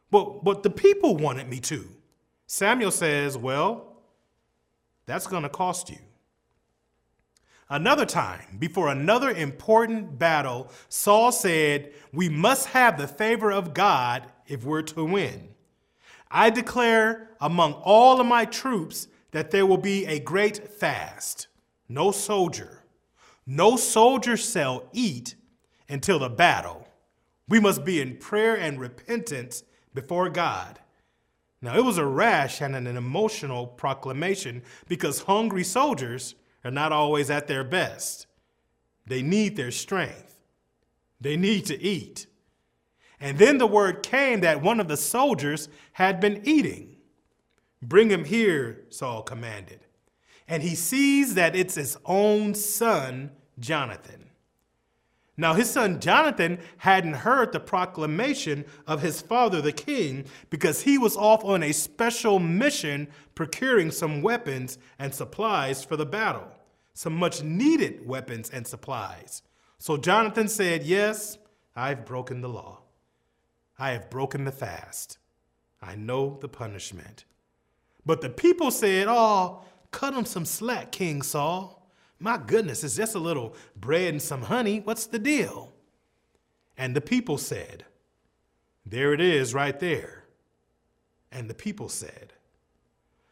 But, 0.10 0.44
but 0.44 0.63
the 0.63 0.70
people 0.70 1.15
wanted 1.18 1.48
me 1.48 1.60
to. 1.62 1.88
Samuel 2.48 2.92
says, 2.92 3.38
Well, 3.38 4.01
that's 5.06 5.27
going 5.27 5.44
to 5.44 5.50
cost 5.50 5.89
you. 5.89 6.00
Another 7.69 8.05
time, 8.05 8.57
before 8.60 8.89
another 8.89 9.31
important 9.31 10.19
battle, 10.19 10.69
Saul 10.88 11.31
said, 11.31 11.91
We 12.13 12.29
must 12.29 12.67
have 12.69 12.98
the 12.98 13.07
favor 13.07 13.51
of 13.51 13.74
God 13.74 14.27
if 14.45 14.63
we're 14.63 14.84
to 14.84 15.03
win. 15.03 15.50
I 16.29 16.51
declare 16.51 17.31
among 17.41 17.74
all 17.74 18.22
of 18.22 18.27
my 18.27 18.45
troops 18.45 19.07
that 19.31 19.50
there 19.50 19.65
will 19.65 19.77
be 19.77 20.05
a 20.05 20.19
great 20.19 20.69
fast. 20.74 21.48
No 21.89 22.12
soldier, 22.12 22.84
no 23.48 23.77
soldier 23.77 24.38
shall 24.38 24.88
eat 24.93 25.36
until 25.89 26.19
the 26.19 26.29
battle. 26.29 26.88
We 27.48 27.60
must 27.60 27.84
be 27.84 28.00
in 28.00 28.17
prayer 28.17 28.55
and 28.55 28.79
repentance 28.79 29.63
before 29.93 30.29
God. 30.29 30.79
Now, 31.62 31.75
it 31.77 31.84
was 31.84 31.98
a 31.98 32.05
rash 32.05 32.62
and 32.62 32.75
an 32.75 32.86
emotional 32.86 33.65
proclamation 33.65 34.62
because 34.88 35.22
hungry 35.22 35.63
soldiers 35.63 36.36
are 36.65 36.72
not 36.72 36.91
always 36.91 37.29
at 37.29 37.48
their 37.48 37.63
best. 37.63 38.27
They 39.05 39.22
need 39.22 39.55
their 39.55 39.72
strength, 39.72 40.41
they 41.22 41.38
need 41.38 41.65
to 41.67 41.81
eat. 41.81 42.27
And 43.22 43.38
then 43.38 43.60
the 43.60 43.67
word 43.67 44.03
came 44.03 44.41
that 44.41 44.62
one 44.62 44.81
of 44.81 44.89
the 44.89 44.98
soldiers 44.98 45.69
had 45.93 46.19
been 46.19 46.41
eating. 46.43 46.98
Bring 47.81 48.10
him 48.10 48.25
here, 48.25 48.84
Saul 48.89 49.22
commanded. 49.22 49.79
And 50.48 50.62
he 50.62 50.75
sees 50.75 51.36
that 51.36 51.55
it's 51.55 51.75
his 51.75 51.98
own 52.05 52.53
son, 52.53 53.31
Jonathan. 53.57 54.25
Now, 55.38 55.53
his 55.53 55.69
son 55.69 56.00
Jonathan 56.00 56.60
hadn't 56.77 57.13
heard 57.13 57.51
the 57.51 57.60
proclamation 57.60 58.63
of 58.88 59.01
his 59.01 59.22
father, 59.22 59.62
the 59.62 59.74
king, 59.74 60.25
because 60.50 60.81
he 60.81 60.98
was 60.98 61.17
off 61.17 61.43
on 61.43 61.62
a 61.62 61.74
special 61.74 62.39
mission 62.39 63.07
procuring 63.34 63.91
some 63.91 64.22
weapons 64.22 64.77
and 64.98 65.13
supplies 65.13 65.84
for 65.84 65.98
the 65.98 66.05
battle, 66.05 66.48
some 66.96 67.14
much 67.14 67.44
needed 67.44 68.08
weapons 68.08 68.50
and 68.50 68.66
supplies. 68.66 69.44
So 69.78 69.98
Jonathan 69.98 70.48
said, 70.48 70.82
Yes, 70.82 71.38
I've 71.75 72.06
broken 72.06 72.42
the 72.42 72.50
law. 72.50 72.80
I 73.78 73.92
have 73.92 74.10
broken 74.10 74.46
the 74.46 74.52
fast. 74.52 75.20
I 75.82 75.96
know 75.96 76.40
the 76.42 76.48
punishment. 76.48 77.25
But 78.06 78.22
the 78.22 78.30
people 78.30 78.72
said, 78.72 79.08
Oh, 79.10 79.64
cut 79.92 80.14
him 80.14 80.25
some 80.25 80.46
slack, 80.46 80.92
King 80.94 81.22
Saul. 81.22 81.86
My 82.18 82.38
goodness, 82.38 82.84
it's 82.84 82.96
just 82.96 83.14
a 83.14 83.20
little 83.20 83.56
bread 83.75 84.14
and 84.14 84.22
some 84.22 84.44
honey. 84.44 84.80
What's 84.80 85.06
the 85.06 85.20
deal? 85.20 85.74
And 86.78 86.96
the 86.96 87.02
people 87.02 87.38
said, 87.38 87.84
There 88.86 89.14
it 89.14 89.20
is 89.20 89.54
right 89.54 89.78
there. 89.78 90.24
And 91.30 91.50
the 91.50 91.54
people 91.54 91.90
said, 91.90 92.32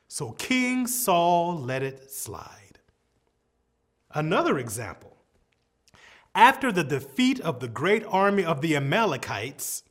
So 0.10 0.32
King 0.32 0.86
Saul 0.86 1.58
let 1.58 1.82
it 1.82 2.12
slide. 2.12 2.63
Another 4.14 4.60
example. 4.60 5.18
After 6.36 6.72
the 6.72 6.84
defeat 6.84 7.40
of 7.40 7.60
the 7.60 7.68
great 7.68 8.04
army 8.08 8.44
of 8.44 8.62
the 8.62 8.76
Amalekites, 8.76 9.84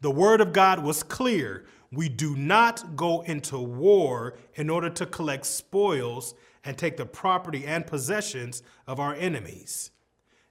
the 0.00 0.10
word 0.10 0.40
of 0.40 0.52
God 0.52 0.82
was 0.82 1.02
clear. 1.02 1.64
We 1.90 2.08
do 2.08 2.34
not 2.36 2.96
go 2.96 3.22
into 3.22 3.58
war 3.58 4.36
in 4.54 4.70
order 4.70 4.90
to 4.90 5.06
collect 5.06 5.46
spoils 5.46 6.34
and 6.64 6.76
take 6.76 6.96
the 6.96 7.06
property 7.06 7.64
and 7.66 7.86
possessions 7.86 8.62
of 8.86 8.98
our 8.98 9.14
enemies. 9.14 9.90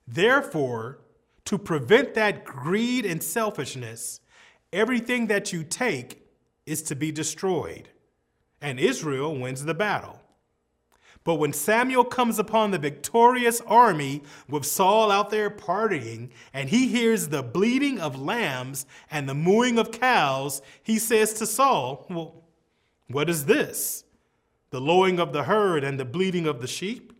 Therefore, 0.07 0.99
to 1.45 1.57
prevent 1.57 2.13
that 2.13 2.45
greed 2.45 3.05
and 3.05 3.21
selfishness, 3.21 4.21
everything 4.71 5.27
that 5.27 5.51
you 5.51 5.63
take 5.63 6.27
is 6.65 6.81
to 6.83 6.95
be 6.95 7.11
destroyed, 7.11 7.89
and 8.61 8.79
Israel 8.79 9.35
wins 9.37 9.65
the 9.65 9.73
battle. 9.73 10.20
But 11.23 11.35
when 11.35 11.53
Samuel 11.53 12.03
comes 12.03 12.39
upon 12.39 12.71
the 12.71 12.79
victorious 12.79 13.61
army 13.61 14.23
with 14.49 14.65
Saul 14.65 15.11
out 15.11 15.29
there 15.29 15.49
partying, 15.49 16.29
and 16.53 16.69
he 16.69 16.87
hears 16.87 17.27
the 17.27 17.43
bleating 17.43 17.99
of 17.99 18.19
lambs 18.19 18.85
and 19.11 19.29
the 19.29 19.35
mooing 19.35 19.77
of 19.77 19.91
cows, 19.91 20.61
he 20.81 20.97
says 20.97 21.33
to 21.33 21.45
Saul, 21.45 22.07
Well, 22.09 22.43
what 23.07 23.29
is 23.29 23.45
this? 23.45 24.03
the 24.71 24.81
lowing 24.81 25.19
of 25.19 25.33
the 25.33 25.43
herd 25.43 25.83
and 25.83 25.99
the 25.99 26.05
bleating 26.05 26.47
of 26.47 26.61
the 26.61 26.67
sheep? 26.67 27.13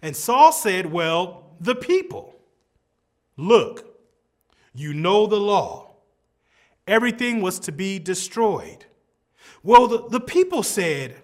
And 0.00 0.16
Saul 0.16 0.52
said, 0.52 0.86
Well, 0.86 1.52
the 1.60 1.74
people. 1.74 2.34
Look, 3.36 3.98
you 4.72 4.94
know 4.94 5.26
the 5.26 5.40
law. 5.40 5.90
Everything 6.86 7.42
was 7.42 7.58
to 7.60 7.72
be 7.72 7.98
destroyed. 7.98 8.86
Well, 9.62 9.86
the, 9.86 10.08
the 10.08 10.20
people 10.20 10.62
said, 10.62 11.16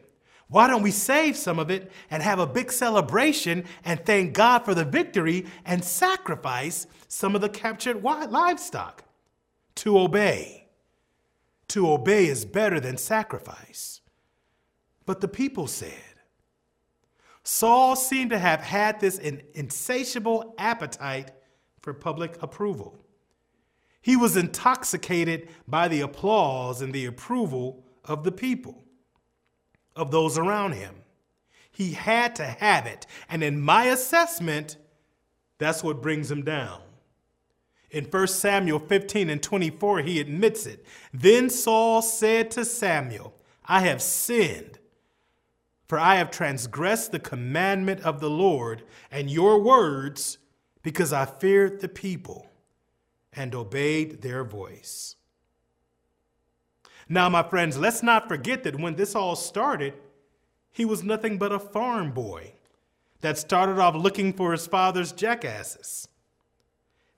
Why 0.48 0.68
don't 0.68 0.82
we 0.82 0.92
save 0.92 1.36
some 1.36 1.58
of 1.58 1.70
it 1.70 1.90
and 2.10 2.22
have 2.22 2.38
a 2.38 2.46
big 2.46 2.70
celebration 2.70 3.64
and 3.84 4.04
thank 4.04 4.32
God 4.32 4.64
for 4.64 4.74
the 4.74 4.84
victory 4.84 5.46
and 5.64 5.84
sacrifice 5.84 6.86
some 7.08 7.34
of 7.34 7.40
the 7.40 7.48
captured 7.48 8.02
livestock? 8.02 9.04
To 9.76 9.98
obey. 9.98 10.68
To 11.68 11.90
obey 11.90 12.26
is 12.26 12.44
better 12.44 12.78
than 12.78 12.96
sacrifice. 12.96 14.00
But 15.04 15.20
the 15.20 15.28
people 15.28 15.66
said, 15.66 15.92
Saul 17.42 17.94
seemed 17.94 18.30
to 18.30 18.38
have 18.38 18.60
had 18.60 19.00
this 19.00 19.18
insatiable 19.18 20.54
appetite 20.58 21.30
for 21.80 21.92
public 21.92 22.40
approval. 22.42 22.98
He 24.00 24.16
was 24.16 24.36
intoxicated 24.36 25.48
by 25.66 25.88
the 25.88 26.00
applause 26.00 26.82
and 26.82 26.92
the 26.92 27.06
approval 27.06 27.85
of 28.04 28.22
the 28.22 28.32
people, 28.32 28.85
of 29.96 30.11
those 30.11 30.38
around 30.38 30.72
him. 30.72 30.94
He 31.70 31.92
had 31.92 32.37
to 32.37 32.44
have 32.44 32.87
it. 32.87 33.06
And 33.28 33.42
in 33.42 33.61
my 33.61 33.85
assessment, 33.87 34.76
that's 35.59 35.82
what 35.82 36.02
brings 36.02 36.30
him 36.30 36.42
down. 36.42 36.80
In 37.90 38.04
1 38.04 38.26
Samuel 38.28 38.78
15 38.78 39.30
and 39.30 39.42
24, 39.42 40.00
he 40.00 40.20
admits 40.20 40.66
it. 40.66 40.85
Then 41.12 41.50
Saul 41.50 42.02
said 42.02 42.50
to 42.52 42.64
Samuel, 42.64 43.35
I 43.64 43.80
have 43.80 44.02
sinned 44.02 44.78
for 45.87 45.98
I 45.98 46.16
have 46.16 46.30
transgressed 46.30 47.12
the 47.12 47.20
commandment 47.20 48.00
of 48.00 48.20
the 48.20 48.30
Lord 48.30 48.82
and 49.11 49.30
your 49.30 49.61
words 49.62 50.38
because 50.82 51.12
I 51.12 51.24
feared 51.24 51.80
the 51.80 51.88
people 51.88 52.50
and 53.32 53.54
obeyed 53.54 54.22
their 54.22 54.44
voice. 54.44 55.15
Now, 57.09 57.29
my 57.29 57.42
friends, 57.42 57.79
let's 57.79 58.03
not 58.03 58.29
forget 58.29 58.64
that 58.64 58.81
when 58.81 58.97
this 58.97 59.14
all 59.14 59.37
started, 59.37 59.95
he 60.73 60.85
was 60.85 61.05
nothing 61.05 61.38
but 61.38 61.53
a 61.53 61.59
farm 61.59 62.12
boy 62.12 62.53
that 63.21 63.38
started 63.38 63.79
off 63.79 63.95
looking 63.95 64.33
for 64.33 64.53
his 64.53 64.66
father's 64.66 65.12
jackasses. 65.12 66.09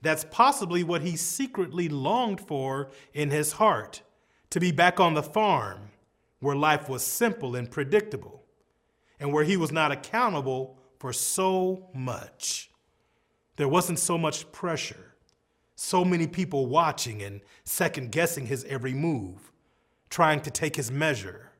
That's 0.01 0.25
possibly 0.31 0.83
what 0.83 1.01
he 1.01 1.15
secretly 1.17 1.89
longed 1.89 2.39
for 2.41 2.89
in 3.13 3.31
his 3.31 3.53
heart 3.53 4.01
to 4.51 4.59
be 4.59 4.71
back 4.71 4.99
on 4.99 5.13
the 5.13 5.23
farm 5.23 5.89
where 6.39 6.55
life 6.55 6.87
was 6.87 7.05
simple 7.05 7.55
and 7.55 7.69
predictable 7.69 8.43
and 9.19 9.33
where 9.33 9.43
he 9.43 9.57
was 9.57 9.71
not 9.71 9.91
accountable 9.91 10.77
for 10.99 11.11
so 11.11 11.89
much. 11.93 12.71
There 13.57 13.67
wasn't 13.67 13.99
so 13.99 14.17
much 14.17 14.49
pressure, 14.51 15.15
so 15.75 16.05
many 16.05 16.27
people 16.27 16.67
watching 16.67 17.21
and 17.21 17.41
second 17.65 18.11
guessing 18.11 18.45
his 18.45 18.63
every 18.65 18.93
move, 18.93 19.48
trying 20.09 20.41
to 20.41 20.51
take 20.51 20.75
his 20.75 20.91
measure. 20.91 21.51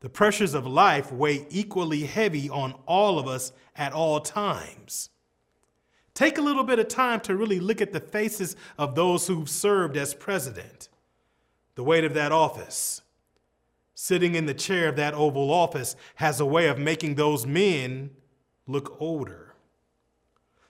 The 0.00 0.08
pressures 0.10 0.54
of 0.54 0.66
life 0.66 1.10
weigh 1.10 1.46
equally 1.50 2.04
heavy 2.04 2.50
on 2.50 2.74
all 2.86 3.18
of 3.18 3.26
us 3.26 3.52
at 3.74 3.92
all 3.92 4.20
times. 4.20 5.10
Take 6.12 6.38
a 6.38 6.42
little 6.42 6.62
bit 6.62 6.78
of 6.78 6.88
time 6.88 7.20
to 7.20 7.34
really 7.34 7.58
look 7.58 7.80
at 7.80 7.92
the 7.92 8.00
faces 8.00 8.54
of 8.78 8.94
those 8.94 9.26
who've 9.26 9.48
served 9.48 9.96
as 9.96 10.14
president, 10.14 10.88
the 11.74 11.82
weight 11.82 12.04
of 12.04 12.14
that 12.14 12.32
office, 12.32 13.02
sitting 13.94 14.34
in 14.34 14.46
the 14.46 14.54
chair 14.54 14.88
of 14.88 14.96
that 14.96 15.14
Oval 15.14 15.50
Office 15.50 15.96
has 16.16 16.38
a 16.38 16.46
way 16.46 16.68
of 16.68 16.78
making 16.78 17.14
those 17.14 17.46
men 17.46 18.10
look 18.66 19.00
older. 19.00 19.53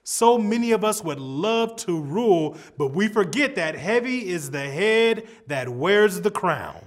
So 0.07 0.37
many 0.37 0.71
of 0.71 0.83
us 0.83 1.03
would 1.03 1.19
love 1.19 1.75
to 1.77 1.99
rule, 1.99 2.57
but 2.77 2.89
we 2.89 3.07
forget 3.07 3.55
that 3.55 3.73
heavy 3.73 4.29
is 4.29 4.51
the 4.51 4.69
head 4.69 5.27
that 5.47 5.67
wears 5.67 6.21
the 6.21 6.29
crown. 6.29 6.79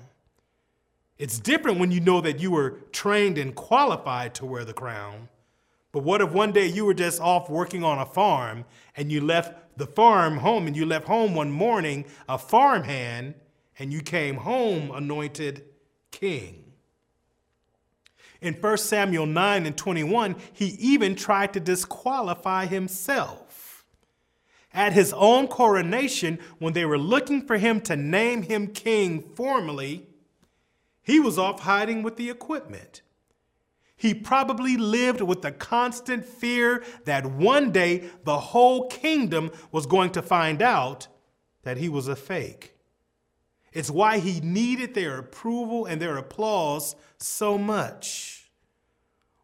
It's 1.18 1.40
different 1.40 1.80
when 1.80 1.90
you 1.90 1.98
know 1.98 2.20
that 2.20 2.38
you 2.38 2.52
were 2.52 2.78
trained 2.92 3.36
and 3.36 3.56
qualified 3.56 4.36
to 4.36 4.46
wear 4.46 4.64
the 4.64 4.72
crown. 4.72 5.28
But 5.90 6.04
what 6.04 6.20
if 6.20 6.30
one 6.30 6.52
day 6.52 6.68
you 6.68 6.84
were 6.84 6.94
just 6.94 7.20
off 7.20 7.50
working 7.50 7.82
on 7.82 7.98
a 7.98 8.06
farm 8.06 8.64
and 8.94 9.10
you 9.10 9.20
left 9.20 9.76
the 9.76 9.86
farm 9.86 10.36
home 10.36 10.68
and 10.68 10.76
you 10.76 10.86
left 10.86 11.08
home 11.08 11.34
one 11.34 11.50
morning 11.50 12.04
a 12.28 12.38
farmhand 12.38 13.34
and 13.80 13.92
you 13.92 14.00
came 14.00 14.36
home 14.36 14.92
anointed 14.92 15.64
king. 16.12 16.67
In 18.40 18.54
1 18.54 18.78
Samuel 18.78 19.26
9 19.26 19.66
and 19.66 19.76
21, 19.76 20.36
he 20.52 20.66
even 20.78 21.14
tried 21.14 21.52
to 21.54 21.60
disqualify 21.60 22.66
himself. 22.66 23.84
At 24.72 24.92
his 24.92 25.12
own 25.14 25.48
coronation, 25.48 26.38
when 26.58 26.72
they 26.72 26.84
were 26.84 26.98
looking 26.98 27.46
for 27.46 27.58
him 27.58 27.80
to 27.82 27.96
name 27.96 28.42
him 28.42 28.68
king 28.68 29.22
formally, 29.34 30.06
he 31.02 31.18
was 31.18 31.38
off 31.38 31.60
hiding 31.60 32.02
with 32.02 32.16
the 32.16 32.30
equipment. 32.30 33.02
He 33.96 34.14
probably 34.14 34.76
lived 34.76 35.20
with 35.20 35.42
the 35.42 35.50
constant 35.50 36.24
fear 36.24 36.84
that 37.04 37.26
one 37.26 37.72
day 37.72 38.10
the 38.22 38.38
whole 38.38 38.86
kingdom 38.86 39.50
was 39.72 39.86
going 39.86 40.10
to 40.10 40.22
find 40.22 40.62
out 40.62 41.08
that 41.64 41.78
he 41.78 41.88
was 41.88 42.06
a 42.06 42.14
fake. 42.14 42.77
It's 43.78 43.92
why 43.92 44.18
he 44.18 44.40
needed 44.40 44.92
their 44.92 45.18
approval 45.18 45.86
and 45.86 46.02
their 46.02 46.16
applause 46.16 46.96
so 47.18 47.56
much. 47.56 48.50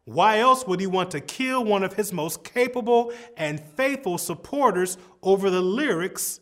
Why 0.03 0.39
else 0.39 0.67
would 0.67 0.81
he 0.81 0.87
want 0.87 1.11
to 1.11 1.21
kill 1.21 1.63
one 1.63 1.83
of 1.83 1.93
his 1.93 2.11
most 2.11 2.43
capable 2.43 3.13
and 3.37 3.61
faithful 3.61 4.17
supporters 4.17 4.97
over 5.23 5.49
the 5.49 5.61
lyrics 5.61 6.41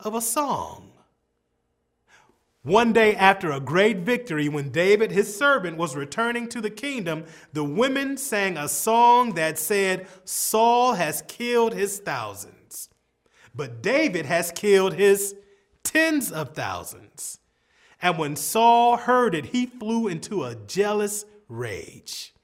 of 0.00 0.16
a 0.16 0.20
song? 0.20 0.90
One 2.62 2.92
day 2.92 3.14
after 3.14 3.52
a 3.52 3.60
great 3.60 3.98
victory, 3.98 4.48
when 4.48 4.70
David, 4.70 5.12
his 5.12 5.38
servant, 5.38 5.76
was 5.76 5.94
returning 5.94 6.48
to 6.48 6.60
the 6.60 6.70
kingdom, 6.70 7.24
the 7.52 7.62
women 7.62 8.16
sang 8.16 8.56
a 8.56 8.66
song 8.66 9.34
that 9.34 9.60
said, 9.60 10.08
Saul 10.24 10.94
has 10.94 11.22
killed 11.28 11.72
his 11.72 12.00
thousands, 12.00 12.88
but 13.54 13.80
David 13.80 14.26
has 14.26 14.50
killed 14.50 14.94
his 14.94 15.36
tens 15.88 16.30
of 16.30 16.54
thousands. 16.54 17.40
And 18.00 18.18
when 18.18 18.36
Saul 18.36 18.96
heard 18.96 19.34
it, 19.34 19.46
he 19.46 19.66
flew 19.66 20.06
into 20.06 20.44
a 20.44 20.54
jealous 20.54 21.24
rage. 21.48 22.34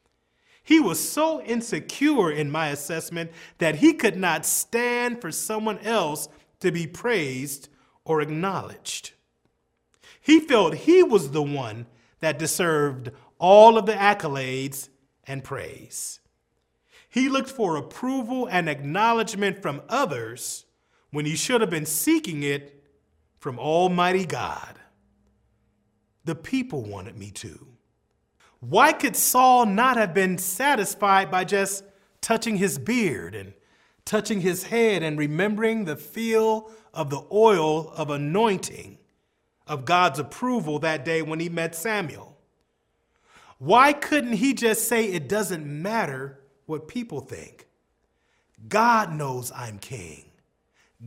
He 0.62 0.80
was 0.80 0.98
so 0.98 1.42
insecure 1.42 2.30
in 2.30 2.50
my 2.50 2.68
assessment 2.68 3.30
that 3.59 3.76
he 3.76 3.92
could 3.92 4.16
not 4.16 4.46
stand 4.46 5.20
for 5.20 5.30
someone 5.30 5.78
else 5.80 6.28
to 6.61 6.72
be 6.72 6.87
praised 6.87 7.68
or 8.04 8.22
acknowledged. 8.22 9.12
He 10.20 10.40
felt 10.40 10.74
he 10.74 11.02
was 11.02 11.30
the 11.30 11.42
one 11.42 11.87
that 12.20 12.38
deserved 12.38 13.11
all 13.38 13.76
of 13.76 13.85
the 13.85 13.92
accolades 13.92 14.88
and 15.24 15.44
praise. 15.44 16.20
He 17.11 17.28
looked 17.28 17.50
for 17.50 17.76
approval 17.76 18.48
and 18.50 18.68
acknowledgement 18.68 19.61
from 19.61 19.83
others 19.90 20.64
when 21.11 21.26
he 21.26 21.37
should 21.37 21.61
have 21.61 21.70
been 21.70 21.87
seeking 21.87 22.42
it 22.42 22.73
from 23.44 23.59
Almighty 23.59 24.24
God. 24.24 24.78
The 26.24 26.35
people 26.35 26.83
wanted 26.83 27.18
me 27.18 27.30
to. 27.33 27.68
Why 28.61 28.94
could 28.94 29.14
Saul 29.14 29.66
not 29.66 29.98
have 29.98 30.14
been 30.14 30.38
satisfied 30.38 31.30
by 31.30 31.44
just 31.44 31.85
touching 32.22 32.57
his 32.57 32.78
beard 32.78 33.35
and 33.35 33.52
touching 34.07 34.40
his 34.40 34.64
head 34.64 35.02
and 35.02 35.18
remembering 35.18 35.85
the 35.85 35.94
feel 35.94 36.70
of 36.94 37.11
the 37.11 37.20
oil 37.30 37.90
of 37.90 38.09
anointing 38.09 38.96
of 39.66 39.85
God's 39.85 40.18
approval 40.18 40.78
that 40.78 41.04
day 41.04 41.20
when 41.20 41.38
he 41.38 41.50
met 41.50 41.74
Samuel? 41.74 42.38
Why 43.59 43.92
couldn't 43.92 44.38
he 44.38 44.54
just 44.54 44.88
say 44.88 45.04
it 45.04 45.28
doesn't 45.28 45.66
matter 45.66 46.40
what 46.64 46.88
people 46.88 47.20
think? 47.20 47.66
God 48.70 49.12
knows 49.12 49.52
I'm 49.54 49.78
king. 49.78 50.24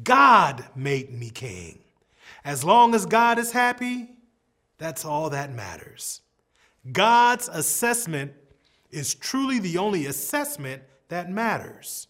God 0.04 0.66
made 0.76 1.12
me 1.12 1.32
king. 1.32 1.80
As 2.48 2.64
long 2.64 2.96
as 2.96 3.06
God 3.06 3.40
is 3.40 3.52
happy, 3.52 4.08
that's 4.78 5.04
all 5.04 5.30
that 5.32 5.54
matters. 5.54 6.22
God's 6.94 7.50
assessment 7.50 8.32
is 8.90 9.14
truly 9.14 9.60
the 9.60 9.78
only 9.78 10.06
assessment 10.06 10.82
that 11.10 11.30
matters. 11.30 12.08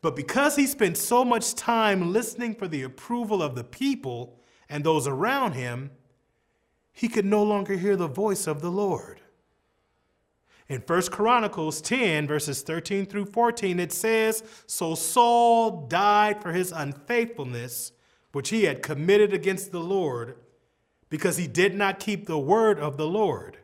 But 0.00 0.16
because 0.16 0.56
he 0.56 0.66
spent 0.66 0.96
so 0.96 1.26
much 1.26 1.54
time 1.54 2.14
listening 2.14 2.54
for 2.54 2.66
the 2.66 2.84
approval 2.84 3.42
of 3.42 3.54
the 3.54 3.64
people 3.64 4.40
and 4.66 4.82
those 4.82 5.06
around 5.06 5.52
him, 5.52 5.90
he 6.90 7.08
could 7.08 7.26
no 7.26 7.42
longer 7.42 7.76
hear 7.76 7.96
the 7.96 8.08
voice 8.08 8.46
of 8.46 8.62
the 8.62 8.70
Lord. 8.70 9.20
In 10.70 10.80
1 10.80 11.02
Chronicles 11.08 11.82
10, 11.82 12.26
verses 12.26 12.62
13 12.62 13.04
through 13.04 13.26
14, 13.26 13.78
it 13.78 13.92
says, 13.92 14.42
So 14.66 14.94
Saul 14.94 15.86
died 15.86 16.40
for 16.40 16.52
his 16.52 16.72
unfaithfulness, 16.72 17.92
which 18.36 18.50
he 18.50 18.64
had 18.64 18.82
committed 18.82 19.32
against 19.32 19.72
the 19.72 19.80
Lord 19.80 20.36
because 21.08 21.38
he 21.38 21.46
did 21.46 21.74
not 21.74 21.98
keep 21.98 22.26
the 22.26 22.38
word 22.38 22.78
of 22.78 22.98
the 22.98 23.06
Lord, 23.06 23.56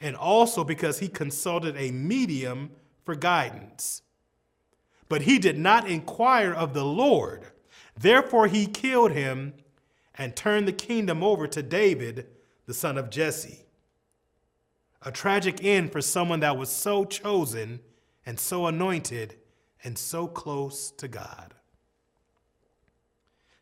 and 0.00 0.14
also 0.14 0.62
because 0.62 1.00
he 1.00 1.08
consulted 1.08 1.74
a 1.76 1.90
medium 1.90 2.70
for 3.02 3.16
guidance. 3.16 4.02
But 5.08 5.22
he 5.22 5.40
did 5.40 5.58
not 5.58 5.88
inquire 5.88 6.54
of 6.54 6.74
the 6.74 6.84
Lord. 6.84 7.46
Therefore, 7.98 8.46
he 8.46 8.66
killed 8.66 9.10
him 9.10 9.54
and 10.14 10.36
turned 10.36 10.68
the 10.68 10.72
kingdom 10.72 11.24
over 11.24 11.48
to 11.48 11.60
David, 11.60 12.28
the 12.66 12.74
son 12.74 12.96
of 12.96 13.10
Jesse. 13.10 13.66
A 15.02 15.10
tragic 15.10 15.64
end 15.64 15.90
for 15.90 16.00
someone 16.00 16.38
that 16.38 16.56
was 16.56 16.70
so 16.70 17.04
chosen 17.04 17.80
and 18.24 18.38
so 18.38 18.68
anointed 18.68 19.34
and 19.82 19.98
so 19.98 20.28
close 20.28 20.92
to 20.92 21.08
God. 21.08 21.52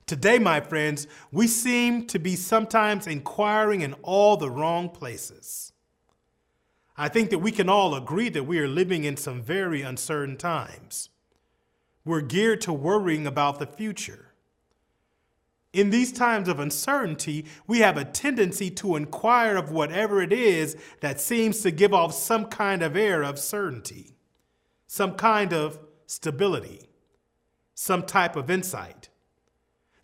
Today, 0.07 0.39
my 0.39 0.61
friends, 0.61 1.07
we 1.31 1.47
seem 1.47 2.07
to 2.09 2.19
be 2.19 2.37
sometimes 2.37 3.07
inquiring 3.07 3.83
in 3.83 3.95
all 4.03 4.37
the 4.37 4.51
wrong 4.51 4.89
places. 4.89 5.73
I 6.97 7.09
think 7.09 7.31
that 7.31 7.39
we 7.39 7.53
can 7.53 7.69
all 7.69 7.95
agree 7.95 8.29
that 8.29 8.45
we 8.45 8.59
are 8.59 8.69
living 8.69 9.05
in 9.05 9.17
some 9.17 9.43
very 9.43 9.83
uncertain 9.83 10.37
times. 10.37 11.09
We're 12.05 12.21
geared 12.21 12.61
to 12.63 12.73
worrying 12.73 13.27
about 13.27 13.59
the 13.59 13.67
future. 13.67 14.33
In 15.73 15.89
these 15.89 16.13
times 16.13 16.49
of 16.49 16.61
uncertainty, 16.61 17.47
we 17.67 17.79
have 17.79 17.97
a 17.97 18.05
tendency 18.05 18.71
to 18.73 18.97
inquire 18.97 19.57
of 19.57 19.71
whatever 19.71 20.21
it 20.21 20.33
is 20.33 20.77
that 21.01 21.21
seems 21.21 21.61
to 21.61 21.71
give 21.71 21.95
off 21.95 22.13
some 22.13 22.47
kind 22.47 22.83
of 22.83 22.95
air 22.95 23.23
of 23.23 23.39
certainty, 23.39 24.15
some 24.87 25.15
kind 25.15 25.55
of 25.55 25.79
stability, 26.07 26.91
some 27.75 28.03
type 28.03 28.37
of 28.37 28.51
insight. 28.51 29.09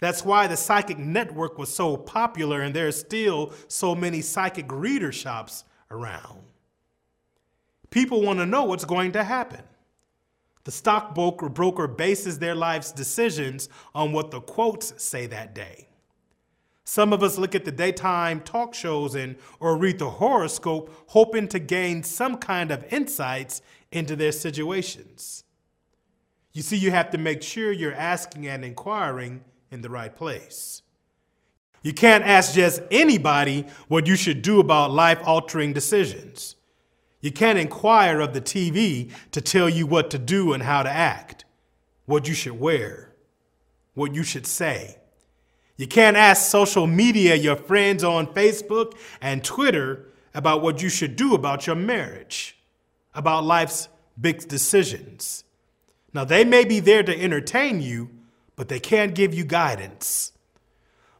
That's 0.01 0.25
why 0.25 0.47
the 0.47 0.57
psychic 0.57 0.99
network 0.99 1.59
was 1.59 1.75
so 1.75 1.97
popular, 1.97 2.63
and 2.63 2.75
there 2.75 2.87
are 2.87 2.93
still 2.93 3.53
so 3.67 3.95
many 3.95 4.21
psychic 4.21 4.71
reader 4.71 5.13
shops 5.13 5.65
around. 5.91 6.41
People 7.91 8.23
want 8.23 8.39
to 8.39 8.47
know 8.47 8.65
what's 8.65 8.85
going 8.85 9.13
to 9.13 9.25
happen. 9.25 9.63
The 10.65 10.71
stockbroker 10.71 11.49
broker 11.49 11.89
bases 11.89 12.39
their 12.39 12.55
life's 12.55 12.93
decisions 12.93 13.69
on 13.95 14.13
what 14.13 14.31
the 14.31 14.41
quotes 14.41 15.03
say 15.03 15.27
that 15.27 15.55
day. 15.55 15.89
Some 16.85 17.13
of 17.13 17.23
us 17.23 17.39
look 17.39 17.55
at 17.55 17.65
the 17.65 17.73
daytime 17.73 18.41
talk 18.41 18.75
shows 18.75 19.15
and 19.15 19.37
or 19.61 19.77
read 19.77 19.99
the 19.99 20.11
horoscope 20.11 20.95
hoping 21.09 21.49
to 21.49 21.59
gain 21.59 22.03
some 22.03 22.37
kind 22.37 22.71
of 22.71 22.85
insights 22.93 23.63
into 23.93 24.17
their 24.17 24.33
situations. 24.33 25.45
You 26.53 26.63
see, 26.63 26.77
you 26.77 26.91
have 26.91 27.11
to 27.11 27.19
make 27.19 27.43
sure 27.43 27.73
you're 27.73 27.95
asking 27.95 28.47
and 28.47 28.65
inquiring 28.65 29.45
in 29.71 29.83
the 29.83 29.91
right 29.91 30.15
place. 30.15 30.83
You 31.83 31.93
can't 31.93 32.25
ask 32.25 32.55
just 32.55 32.83
anybody 32.91 33.67
what 33.89 34.07
you 34.07 34.17
should 34.17 34.43
do 34.43 34.61
about 34.61 34.91
life 34.91 35.21
altering 35.25 35.73
decisions. 35.73 36.57
You 37.21 37.33
can't 37.33 37.59
inquire 37.59 38.21
of 38.21 38.33
the 38.33 38.41
TV 38.41 39.13
to 39.33 39.41
tell 39.41 39.69
you 39.69 39.87
what 39.87 40.11
to 40.11 40.19
do 40.19 40.53
and 40.53 40.63
how 40.63 40.83
to 40.83 40.91
act, 40.91 41.45
what 42.07 42.29
you 42.29 42.35
should 42.35 42.59
wear, 42.59 43.15
what 43.95 44.15
you 44.15 44.23
should 44.23 44.47
say. 44.47 44.99
You 45.77 45.87
can't 45.87 46.17
ask 46.17 46.51
social 46.51 46.87
media, 46.87 47.37
your 47.37 47.57
friends 47.57 48.03
on 48.03 48.27
Facebook 48.29 48.95
and 49.21 49.45
Twitter, 49.45 50.07
about 50.35 50.63
what 50.63 50.83
you 50.83 50.89
should 50.89 51.17
do 51.17 51.35
about 51.35 51.67
your 51.67 51.77
marriage, 51.77 52.59
about 53.15 53.45
life's 53.45 53.89
big 54.21 54.47
decisions. 54.47 55.45
Now, 56.13 56.25
they 56.25 56.45
may 56.45 56.65
be 56.65 56.81
there 56.81 57.03
to 57.03 57.21
entertain 57.21 57.81
you, 57.81 58.11
but 58.59 58.69
they 58.69 58.81
can't 58.81 59.15
give 59.15 59.33
you 59.33 59.45
guidance. 59.45 60.33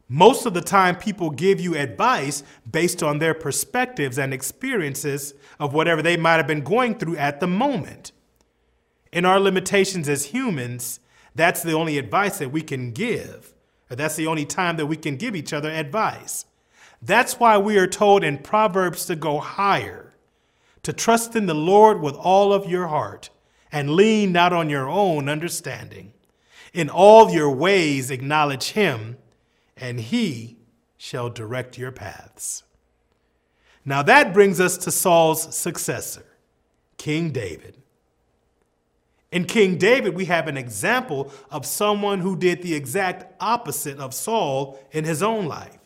Most 0.09 0.45
of 0.45 0.53
the 0.53 0.61
time, 0.61 0.97
people 0.97 1.29
give 1.29 1.61
you 1.61 1.73
advice 1.73 2.43
based 2.69 3.01
on 3.01 3.19
their 3.19 3.33
perspectives 3.33 4.19
and 4.19 4.33
experiences 4.33 5.33
of 5.57 5.73
whatever 5.73 6.01
they 6.01 6.17
might 6.17 6.35
have 6.35 6.47
been 6.47 6.65
going 6.65 6.99
through 6.99 7.15
at 7.15 7.39
the 7.39 7.47
moment. 7.47 8.11
In 9.13 9.23
our 9.23 9.39
limitations 9.39 10.09
as 10.09 10.25
humans, 10.25 10.99
that's 11.33 11.63
the 11.63 11.71
only 11.71 11.97
advice 11.97 12.39
that 12.39 12.51
we 12.51 12.61
can 12.61 12.91
give. 12.91 13.53
That's 13.87 14.17
the 14.17 14.27
only 14.27 14.45
time 14.45 14.75
that 14.75 14.87
we 14.87 14.97
can 14.97 15.15
give 15.15 15.33
each 15.33 15.53
other 15.53 15.71
advice. 15.71 16.45
That's 17.01 17.39
why 17.39 17.57
we 17.57 17.77
are 17.77 17.87
told 17.87 18.21
in 18.25 18.39
Proverbs 18.39 19.05
to 19.05 19.15
go 19.15 19.39
higher, 19.39 20.13
to 20.83 20.91
trust 20.91 21.37
in 21.37 21.45
the 21.45 21.53
Lord 21.53 22.01
with 22.01 22.15
all 22.15 22.51
of 22.51 22.69
your 22.69 22.87
heart, 22.87 23.29
and 23.71 23.91
lean 23.91 24.33
not 24.33 24.51
on 24.51 24.69
your 24.69 24.89
own 24.89 25.29
understanding. 25.29 26.11
In 26.73 26.89
all 26.89 27.31
your 27.31 27.49
ways 27.49 28.11
acknowledge 28.11 28.71
him, 28.71 29.17
and 29.75 29.99
he 29.99 30.57
shall 30.97 31.29
direct 31.29 31.77
your 31.77 31.91
paths. 31.91 32.63
Now 33.85 34.03
that 34.03 34.33
brings 34.33 34.59
us 34.59 34.77
to 34.79 34.91
Saul's 34.91 35.55
successor, 35.55 36.25
King 36.97 37.31
David. 37.31 37.77
In 39.31 39.45
King 39.45 39.77
David, 39.77 40.15
we 40.15 40.25
have 40.25 40.47
an 40.47 40.57
example 40.57 41.31
of 41.51 41.65
someone 41.65 42.19
who 42.19 42.35
did 42.35 42.61
the 42.61 42.73
exact 42.73 43.31
opposite 43.39 43.99
of 43.99 44.13
Saul 44.13 44.79
in 44.91 45.05
his 45.05 45.21
own 45.21 45.45
life. 45.45 45.77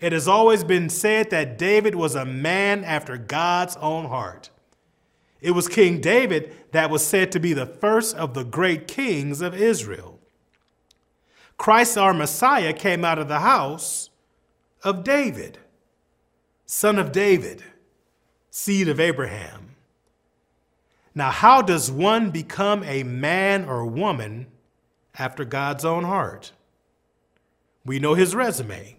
It 0.00 0.12
has 0.12 0.26
always 0.26 0.64
been 0.64 0.88
said 0.88 1.30
that 1.30 1.58
David 1.58 1.94
was 1.94 2.14
a 2.14 2.24
man 2.24 2.84
after 2.84 3.16
God's 3.16 3.76
own 3.76 4.06
heart. 4.06 4.50
It 5.44 5.50
was 5.50 5.68
King 5.68 6.00
David 6.00 6.56
that 6.72 6.88
was 6.88 7.06
said 7.06 7.30
to 7.32 7.38
be 7.38 7.52
the 7.52 7.66
first 7.66 8.16
of 8.16 8.32
the 8.32 8.44
great 8.44 8.88
kings 8.88 9.42
of 9.42 9.54
Israel. 9.54 10.18
Christ, 11.58 11.98
our 11.98 12.14
Messiah, 12.14 12.72
came 12.72 13.04
out 13.04 13.18
of 13.18 13.28
the 13.28 13.40
house 13.40 14.08
of 14.82 15.04
David, 15.04 15.58
son 16.64 16.98
of 16.98 17.12
David, 17.12 17.62
seed 18.48 18.88
of 18.88 18.98
Abraham. 18.98 19.76
Now, 21.14 21.30
how 21.30 21.60
does 21.60 21.92
one 21.92 22.30
become 22.30 22.82
a 22.82 23.02
man 23.02 23.66
or 23.66 23.84
woman 23.84 24.46
after 25.18 25.44
God's 25.44 25.84
own 25.84 26.04
heart? 26.04 26.52
We 27.84 27.98
know 27.98 28.14
his 28.14 28.34
resume. 28.34 28.96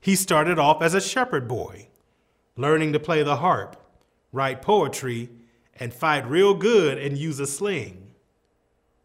He 0.00 0.14
started 0.14 0.60
off 0.60 0.82
as 0.82 0.94
a 0.94 1.00
shepherd 1.00 1.48
boy, 1.48 1.88
learning 2.56 2.92
to 2.92 3.00
play 3.00 3.24
the 3.24 3.38
harp, 3.38 3.74
write 4.30 4.62
poetry, 4.62 5.30
and 5.78 5.92
fight 5.92 6.28
real 6.28 6.54
good 6.54 6.98
and 6.98 7.16
use 7.16 7.40
a 7.40 7.46
sling. 7.46 8.10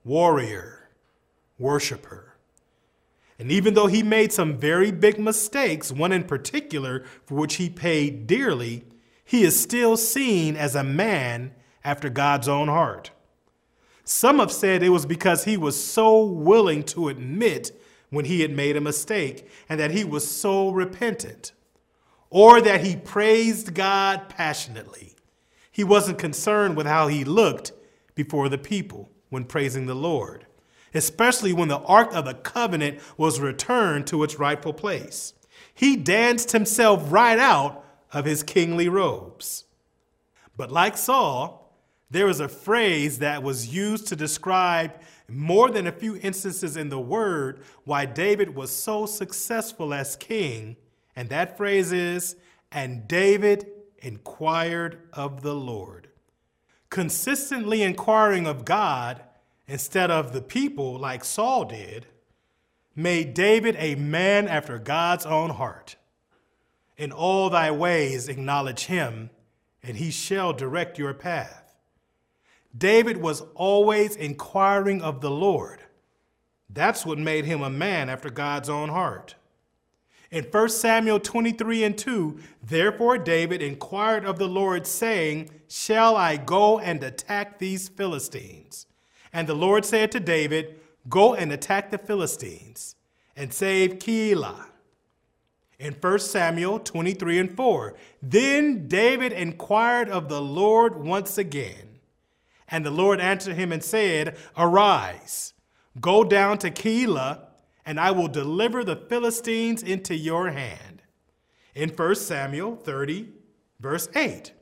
Warrior, 0.04 0.90
worshiper. 1.58 2.36
And 3.40 3.52
even 3.52 3.74
though 3.74 3.88
he 3.88 4.04
made 4.04 4.32
some 4.32 4.58
very 4.58 4.92
big 4.92 5.20
mistakes, 5.20 5.92
one 5.92 6.12
in 6.12 6.24
particular 6.24 7.04
for 7.26 7.36
which 7.36 7.56
he 7.56 7.70
paid 7.70 8.28
dearly, 8.28 8.86
he 9.26 9.44
is 9.44 9.60
still 9.60 9.98
seen 9.98 10.56
as 10.56 10.76
a 10.76 10.84
man 10.84 11.54
after 11.84 12.10
God's 12.10 12.48
own 12.48 12.68
heart. 12.68 13.12
Some 14.04 14.40
have 14.40 14.52
said 14.52 14.84
it 14.84 14.90
was 14.90 15.06
because 15.06 15.46
he 15.46 15.58
was 15.58 15.82
so 15.82 16.24
willing 16.24 16.84
to 16.84 17.08
admit 17.08 17.72
when 18.10 18.26
he 18.26 18.42
had 18.42 18.52
made 18.52 18.76
a 18.76 18.82
mistake 18.82 19.48
and 19.68 19.80
that 19.80 19.92
he 19.92 20.04
was 20.04 20.30
so 20.30 20.70
repentant, 20.70 21.52
or 22.30 22.62
that 22.62 22.86
he 22.86 22.96
praised 22.96 23.74
God 23.74 24.30
passionately. 24.30 25.16
He 25.74 25.84
wasn't 25.84 26.20
concerned 26.20 26.78
with 26.78 26.86
how 26.86 27.08
he 27.08 27.26
looked 27.26 27.74
before 28.14 28.48
the 28.48 28.60
people 28.60 29.10
when 29.30 29.44
praising 29.44 29.88
the 29.88 29.96
Lord, 29.96 30.46
especially 30.94 31.52
when 31.52 31.68
the 31.68 31.80
Ark 31.80 32.14
of 32.14 32.26
the 32.26 32.36
Covenant 32.36 33.00
was 33.18 33.42
returned 33.42 34.06
to 34.08 34.24
its 34.24 34.38
rightful 34.38 34.72
place. 34.72 35.34
He 35.74 35.96
danced 35.96 36.52
himself 36.52 37.12
right 37.12 37.40
out 37.40 37.84
of 38.14 38.26
his 38.26 38.44
kingly 38.44 38.88
robes. 38.88 39.66
But 40.56 40.72
like 40.72 40.96
Saul, 40.96 41.76
there 42.12 42.30
is 42.30 42.40
a 42.40 42.48
phrase 42.48 43.18
that 43.18 43.42
was 43.42 43.74
used 43.74 44.06
to 44.10 44.16
describe 44.16 45.02
more 45.28 45.72
than 45.72 45.88
a 45.88 45.92
few 45.92 46.18
instances 46.18 46.78
in 46.78 46.90
the 46.90 47.00
word 47.00 47.64
why 47.84 48.06
David 48.06 48.54
was 48.54 48.70
so 48.70 49.08
successful 49.08 49.92
as 49.92 50.16
king, 50.18 50.76
and 51.16 51.30
that 51.30 51.58
phrase 51.58 51.92
is, 51.92 52.36
and 52.72 53.08
David 53.08 53.73
inquired 54.04 55.00
of 55.14 55.42
the 55.42 55.56
Lord. 55.56 56.10
Consistently 56.90 57.82
inquiring 57.82 58.46
of 58.46 58.66
God 58.66 59.24
instead 59.68 60.12
of 60.12 60.34
the 60.34 60.42
people 60.42 61.00
like 61.00 61.24
Saul 61.24 61.66
did 61.66 62.06
made 62.96 63.34
David 63.34 63.76
a 63.80 63.96
man 63.96 64.48
after 64.48 64.78
God's 64.78 65.26
own 65.26 65.52
heart. 65.52 65.96
In 66.98 67.12
all 67.12 67.50
thy 67.50 67.72
ways 67.72 68.28
acknowledge 68.28 68.86
him, 68.86 69.32
and 69.82 69.98
he 69.98 70.12
shall 70.12 70.54
direct 70.54 71.00
your 71.00 71.14
path. 71.14 71.74
David 72.78 73.18
was 73.18 73.42
always 73.56 74.16
inquiring 74.16 75.02
of 75.02 75.22
the 75.22 75.32
Lord. 75.32 75.82
That's 76.70 77.06
what 77.06 77.18
made 77.18 77.46
him 77.46 77.62
a 77.62 77.70
man 77.70 78.10
after 78.10 78.30
God's 78.30 78.70
own 78.70 78.90
heart. 78.90 79.36
In 80.34 80.46
1 80.46 80.70
Samuel 80.70 81.20
23 81.20 81.84
and 81.84 81.96
2, 81.96 82.40
therefore 82.64 83.20
David 83.20 83.62
inquired 83.62 84.26
of 84.26 84.40
the 84.40 84.48
Lord, 84.48 84.88
saying, 84.88 85.52
Shall 85.68 86.16
I 86.16 86.38
go 86.38 86.80
and 86.80 87.04
attack 87.04 87.60
these 87.60 87.88
Philistines? 87.88 88.88
And 89.32 89.48
the 89.48 89.54
Lord 89.54 89.86
said 89.86 90.12
to 90.12 90.20
David, 90.20 90.80
Go 91.08 91.36
and 91.36 91.52
attack 91.52 91.92
the 91.92 92.00
Philistines 92.00 92.96
and 93.36 93.54
save 93.54 94.00
Keilah. 94.00 94.66
In 95.78 95.94
1 95.94 96.20
Samuel 96.20 96.80
23 96.80 97.38
and 97.38 97.56
4, 97.56 97.94
then 98.24 98.88
David 98.88 99.34
inquired 99.34 100.10
of 100.10 100.30
the 100.30 100.42
Lord 100.42 100.96
once 100.96 101.38
again. 101.38 102.00
And 102.70 102.84
the 102.84 102.90
Lord 102.90 103.20
answered 103.20 103.56
him 103.56 103.72
and 103.72 103.84
said, 103.84 104.36
Arise, 104.58 105.54
go 106.02 106.24
down 106.24 106.58
to 106.58 106.72
Keilah, 106.72 107.50
and 107.86 108.00
I 108.00 108.12
will 108.12 108.28
deliver 108.28 108.84
the 108.84 108.96
Philistines 108.96 109.84
into 109.84 110.16
your 110.16 110.52
hand. 110.52 111.02
In 111.76 111.90
1 111.90 112.16
Samuel 112.16 112.76
30, 112.76 113.30
verse 113.80 114.08
8. 114.16 114.54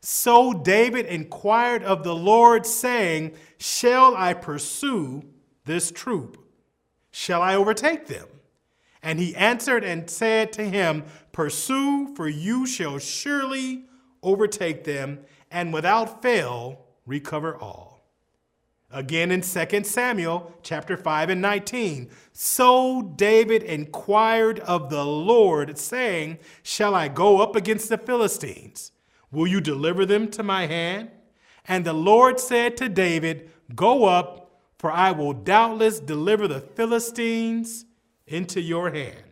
So 0.00 0.52
David 0.52 1.06
inquired 1.06 1.82
of 1.82 2.04
the 2.04 2.14
Lord, 2.14 2.64
saying, 2.66 3.34
Shall 3.58 4.14
I 4.16 4.34
pursue 4.34 5.24
this 5.64 5.90
troop? 5.90 6.38
Shall 7.10 7.42
I 7.42 7.54
overtake 7.54 8.06
them? 8.06 8.26
And 9.02 9.18
he 9.18 9.34
answered 9.34 9.84
and 9.84 10.08
said 10.08 10.52
to 10.54 10.64
him, 10.64 11.04
Pursue, 11.32 12.14
for 12.14 12.28
you 12.28 12.66
shall 12.66 12.98
surely 12.98 13.84
overtake 14.22 14.84
them, 14.84 15.20
and 15.50 15.72
without 15.72 16.22
fail 16.22 16.84
recover 17.06 17.56
all. 17.56 17.97
Again 18.90 19.30
in 19.30 19.42
2 19.42 19.84
Samuel 19.84 20.54
chapter 20.62 20.96
5 20.96 21.28
and 21.28 21.42
19. 21.42 22.08
So 22.32 23.02
David 23.16 23.62
inquired 23.62 24.60
of 24.60 24.88
the 24.88 25.04
Lord, 25.04 25.76
saying, 25.76 26.38
Shall 26.62 26.94
I 26.94 27.08
go 27.08 27.42
up 27.42 27.54
against 27.54 27.90
the 27.90 27.98
Philistines? 27.98 28.92
Will 29.30 29.46
you 29.46 29.60
deliver 29.60 30.06
them 30.06 30.30
to 30.30 30.42
my 30.42 30.66
hand? 30.66 31.10
And 31.66 31.84
the 31.84 31.92
Lord 31.92 32.40
said 32.40 32.78
to 32.78 32.88
David, 32.88 33.50
Go 33.74 34.06
up, 34.06 34.62
for 34.78 34.90
I 34.90 35.10
will 35.10 35.34
doubtless 35.34 36.00
deliver 36.00 36.48
the 36.48 36.60
Philistines 36.60 37.84
into 38.26 38.58
your 38.58 38.90
hand. 38.90 39.24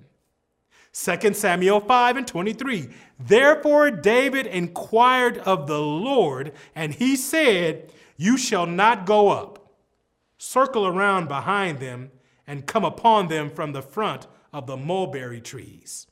2 0.92 1.32
Samuel 1.32 1.80
5 1.80 2.18
and 2.18 2.26
23. 2.26 2.90
Therefore 3.18 3.90
David 3.90 4.46
inquired 4.46 5.38
of 5.38 5.66
the 5.66 5.80
Lord, 5.80 6.52
and 6.74 6.92
he 6.92 7.16
said, 7.16 7.90
You 8.16 8.36
shall 8.36 8.66
not 8.66 9.06
go 9.06 9.28
up. 9.28 9.74
Circle 10.38 10.86
around 10.86 11.28
behind 11.28 11.80
them 11.80 12.10
and 12.46 12.66
come 12.66 12.84
upon 12.84 13.28
them 13.28 13.50
from 13.50 13.72
the 13.72 13.82
front 13.82 14.26
of 14.52 14.66
the 14.66 14.76
mulberry 14.76 15.40
trees. 15.40 16.06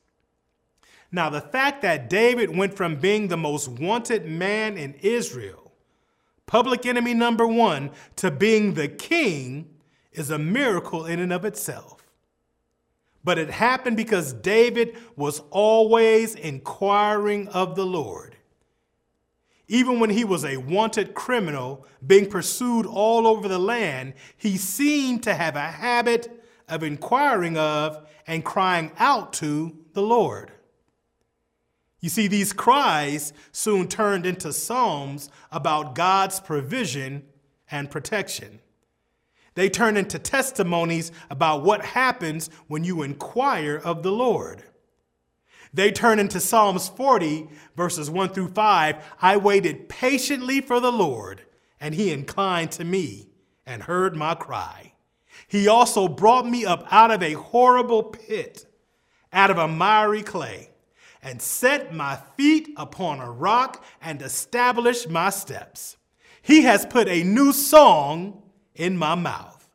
Now, 1.12 1.30
the 1.30 1.40
fact 1.40 1.82
that 1.82 2.10
David 2.10 2.56
went 2.56 2.74
from 2.74 2.96
being 2.96 3.28
the 3.28 3.36
most 3.36 3.68
wanted 3.68 4.26
man 4.26 4.76
in 4.76 4.94
Israel, 4.94 5.72
public 6.46 6.86
enemy 6.86 7.14
number 7.14 7.46
one, 7.46 7.90
to 8.16 8.30
being 8.30 8.74
the 8.74 8.88
king 8.88 9.70
is 10.12 10.30
a 10.30 10.38
miracle 10.38 11.06
in 11.06 11.20
and 11.20 11.32
of 11.32 11.44
itself. 11.44 12.04
But 13.22 13.38
it 13.38 13.50
happened 13.50 13.96
because 13.96 14.32
David 14.32 14.96
was 15.16 15.40
always 15.50 16.34
inquiring 16.34 17.48
of 17.48 17.76
the 17.76 17.86
Lord. 17.86 18.33
Even 19.74 19.98
when 19.98 20.10
he 20.10 20.22
was 20.22 20.44
a 20.44 20.56
wanted 20.56 21.14
criminal 21.14 21.84
being 22.06 22.30
pursued 22.30 22.86
all 22.86 23.26
over 23.26 23.48
the 23.48 23.58
land, 23.58 24.14
he 24.36 24.56
seemed 24.56 25.24
to 25.24 25.34
have 25.34 25.56
a 25.56 25.62
habit 25.62 26.44
of 26.68 26.84
inquiring 26.84 27.58
of 27.58 28.08
and 28.28 28.44
crying 28.44 28.92
out 29.00 29.32
to 29.32 29.76
the 29.92 30.00
Lord. 30.00 30.52
You 31.98 32.08
see, 32.08 32.28
these 32.28 32.52
cries 32.52 33.32
soon 33.50 33.88
turned 33.88 34.26
into 34.26 34.52
psalms 34.52 35.28
about 35.50 35.96
God's 35.96 36.38
provision 36.38 37.24
and 37.68 37.90
protection. 37.90 38.60
They 39.56 39.68
turn 39.68 39.96
into 39.96 40.20
testimonies 40.20 41.10
about 41.30 41.64
what 41.64 41.84
happens 41.84 42.48
when 42.68 42.84
you 42.84 43.02
inquire 43.02 43.80
of 43.82 44.04
the 44.04 44.12
Lord. 44.12 44.62
They 45.74 45.90
turn 45.90 46.20
into 46.20 46.38
Psalms 46.38 46.88
40, 46.88 47.48
verses 47.76 48.08
1 48.08 48.28
through 48.28 48.50
5. 48.52 49.04
I 49.20 49.36
waited 49.36 49.88
patiently 49.88 50.60
for 50.60 50.78
the 50.78 50.92
Lord, 50.92 51.42
and 51.80 51.96
he 51.96 52.12
inclined 52.12 52.70
to 52.72 52.84
me 52.84 53.30
and 53.66 53.82
heard 53.82 54.14
my 54.14 54.36
cry. 54.36 54.92
He 55.48 55.66
also 55.66 56.06
brought 56.06 56.46
me 56.46 56.64
up 56.64 56.86
out 56.92 57.10
of 57.10 57.24
a 57.24 57.32
horrible 57.32 58.04
pit, 58.04 58.66
out 59.32 59.50
of 59.50 59.58
a 59.58 59.66
miry 59.66 60.22
clay, 60.22 60.70
and 61.20 61.42
set 61.42 61.92
my 61.92 62.18
feet 62.36 62.68
upon 62.76 63.18
a 63.18 63.30
rock 63.32 63.84
and 64.00 64.22
established 64.22 65.10
my 65.10 65.30
steps. 65.30 65.96
He 66.40 66.62
has 66.62 66.86
put 66.86 67.08
a 67.08 67.24
new 67.24 67.52
song 67.52 68.42
in 68.76 68.96
my 68.96 69.16
mouth. 69.16 69.68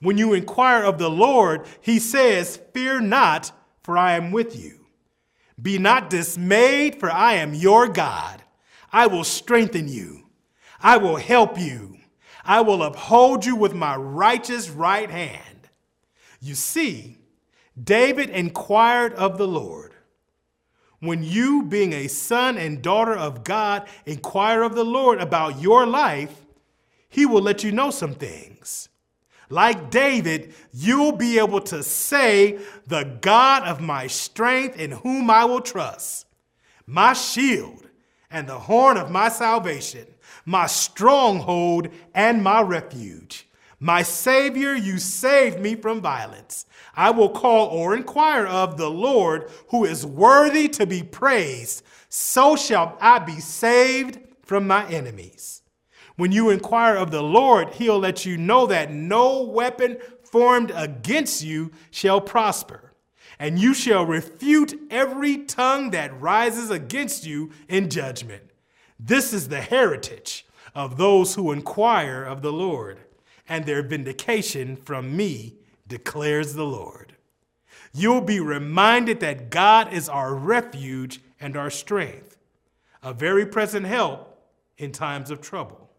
When 0.00 0.16
you 0.16 0.32
inquire 0.32 0.84
of 0.84 0.96
the 0.96 1.10
Lord, 1.10 1.66
he 1.82 1.98
says, 1.98 2.58
Fear 2.72 3.02
not, 3.02 3.52
for 3.82 3.98
I 3.98 4.12
am 4.12 4.30
with 4.30 4.58
you. 4.58 4.79
Be 5.60 5.78
not 5.78 6.10
dismayed, 6.10 6.98
for 6.98 7.10
I 7.10 7.34
am 7.34 7.54
your 7.54 7.88
God. 7.88 8.42
I 8.92 9.06
will 9.06 9.24
strengthen 9.24 9.88
you. 9.88 10.26
I 10.80 10.96
will 10.96 11.16
help 11.16 11.58
you. 11.58 11.98
I 12.44 12.62
will 12.62 12.82
uphold 12.82 13.44
you 13.44 13.56
with 13.56 13.74
my 13.74 13.96
righteous 13.96 14.70
right 14.70 15.10
hand. 15.10 15.68
You 16.40 16.54
see, 16.54 17.18
David 17.82 18.30
inquired 18.30 19.12
of 19.14 19.38
the 19.38 19.46
Lord. 19.46 19.94
When 21.00 21.22
you, 21.22 21.62
being 21.62 21.92
a 21.92 22.08
son 22.08 22.58
and 22.58 22.82
daughter 22.82 23.14
of 23.14 23.44
God, 23.44 23.88
inquire 24.04 24.62
of 24.62 24.74
the 24.74 24.84
Lord 24.84 25.20
about 25.20 25.60
your 25.60 25.86
life, 25.86 26.44
he 27.08 27.26
will 27.26 27.42
let 27.42 27.64
you 27.64 27.72
know 27.72 27.90
some 27.90 28.14
things. 28.14 28.88
Like 29.50 29.90
David, 29.90 30.54
you'll 30.72 31.12
be 31.12 31.38
able 31.38 31.60
to 31.62 31.82
say, 31.82 32.60
The 32.86 33.18
God 33.20 33.64
of 33.64 33.80
my 33.80 34.06
strength 34.06 34.78
in 34.78 34.92
whom 34.92 35.28
I 35.28 35.44
will 35.44 35.60
trust, 35.60 36.26
my 36.86 37.12
shield 37.12 37.88
and 38.30 38.48
the 38.48 38.58
horn 38.58 38.96
of 38.96 39.10
my 39.10 39.28
salvation, 39.28 40.06
my 40.46 40.66
stronghold 40.66 41.88
and 42.14 42.42
my 42.42 42.62
refuge. 42.62 43.48
My 43.80 44.02
Savior, 44.02 44.74
you 44.74 44.98
saved 44.98 45.58
me 45.58 45.74
from 45.74 46.00
violence. 46.00 46.66
I 46.94 47.10
will 47.10 47.30
call 47.30 47.68
or 47.68 47.96
inquire 47.96 48.46
of 48.46 48.76
the 48.76 48.90
Lord, 48.90 49.50
who 49.68 49.84
is 49.84 50.04
worthy 50.04 50.68
to 50.68 50.86
be 50.86 51.02
praised. 51.02 51.82
So 52.08 52.56
shall 52.56 52.96
I 53.00 53.20
be 53.20 53.40
saved 53.40 54.20
from 54.42 54.66
my 54.66 54.86
enemies. 54.88 55.59
When 56.20 56.32
you 56.32 56.50
inquire 56.50 56.96
of 56.96 57.10
the 57.10 57.22
Lord, 57.22 57.70
he'll 57.76 57.98
let 57.98 58.26
you 58.26 58.36
know 58.36 58.66
that 58.66 58.92
no 58.92 59.42
weapon 59.42 59.96
formed 60.22 60.70
against 60.74 61.42
you 61.42 61.72
shall 61.90 62.20
prosper. 62.20 62.92
and 63.40 63.58
you 63.58 63.72
shall 63.72 64.04
refute 64.04 64.78
every 64.90 65.38
tongue 65.38 65.90
that 65.90 66.20
rises 66.20 66.70
against 66.70 67.26
you 67.26 67.50
in 67.68 67.88
judgment. 67.88 68.42
This 69.00 69.32
is 69.32 69.48
the 69.48 69.62
heritage 69.62 70.46
of 70.74 70.98
those 70.98 71.34
who 71.34 71.50
inquire 71.50 72.22
of 72.22 72.42
the 72.42 72.52
Lord, 72.52 73.00
and 73.48 73.64
their 73.64 73.82
vindication 73.82 74.76
from 74.76 75.16
me, 75.16 75.56
declares 75.88 76.52
the 76.52 76.66
Lord. 76.66 77.14
You'll 77.94 78.20
be 78.20 78.38
reminded 78.38 79.20
that 79.20 79.50
God 79.50 79.92
is 79.92 80.08
our 80.08 80.34
refuge 80.34 81.20
and 81.40 81.56
our 81.56 81.70
strength, 81.70 82.36
a 83.02 83.14
very 83.14 83.46
present 83.46 83.86
help 83.86 84.38
in 84.76 84.92
times 84.92 85.30
of 85.30 85.40
trouble. 85.40 85.89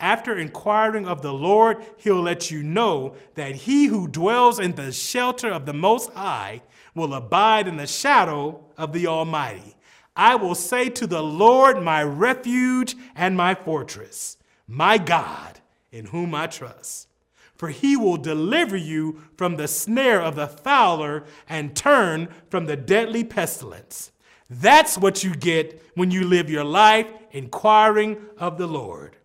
After 0.00 0.36
inquiring 0.36 1.06
of 1.06 1.22
the 1.22 1.32
Lord, 1.32 1.84
he'll 1.98 2.20
let 2.20 2.50
you 2.50 2.62
know 2.62 3.14
that 3.34 3.54
he 3.54 3.86
who 3.86 4.08
dwells 4.08 4.58
in 4.58 4.74
the 4.74 4.92
shelter 4.92 5.48
of 5.48 5.66
the 5.66 5.72
Most 5.72 6.12
High 6.12 6.62
will 6.94 7.14
abide 7.14 7.68
in 7.68 7.76
the 7.76 7.86
shadow 7.86 8.64
of 8.76 8.92
the 8.92 9.06
Almighty. 9.06 9.76
I 10.16 10.36
will 10.36 10.54
say 10.54 10.88
to 10.90 11.06
the 11.06 11.22
Lord, 11.22 11.82
my 11.82 12.02
refuge 12.02 12.96
and 13.14 13.36
my 13.36 13.54
fortress, 13.54 14.36
my 14.66 14.98
God, 14.98 15.60
in 15.90 16.06
whom 16.06 16.34
I 16.34 16.46
trust. 16.46 17.08
For 17.54 17.68
he 17.68 17.96
will 17.96 18.16
deliver 18.16 18.76
you 18.76 19.22
from 19.36 19.56
the 19.56 19.68
snare 19.68 20.20
of 20.20 20.34
the 20.34 20.48
fowler 20.48 21.24
and 21.48 21.74
turn 21.74 22.28
from 22.48 22.66
the 22.66 22.76
deadly 22.76 23.24
pestilence. 23.24 24.10
That's 24.50 24.98
what 24.98 25.24
you 25.24 25.34
get 25.34 25.82
when 25.94 26.10
you 26.10 26.24
live 26.24 26.50
your 26.50 26.64
life 26.64 27.06
inquiring 27.30 28.18
of 28.38 28.58
the 28.58 28.66
Lord. 28.66 29.16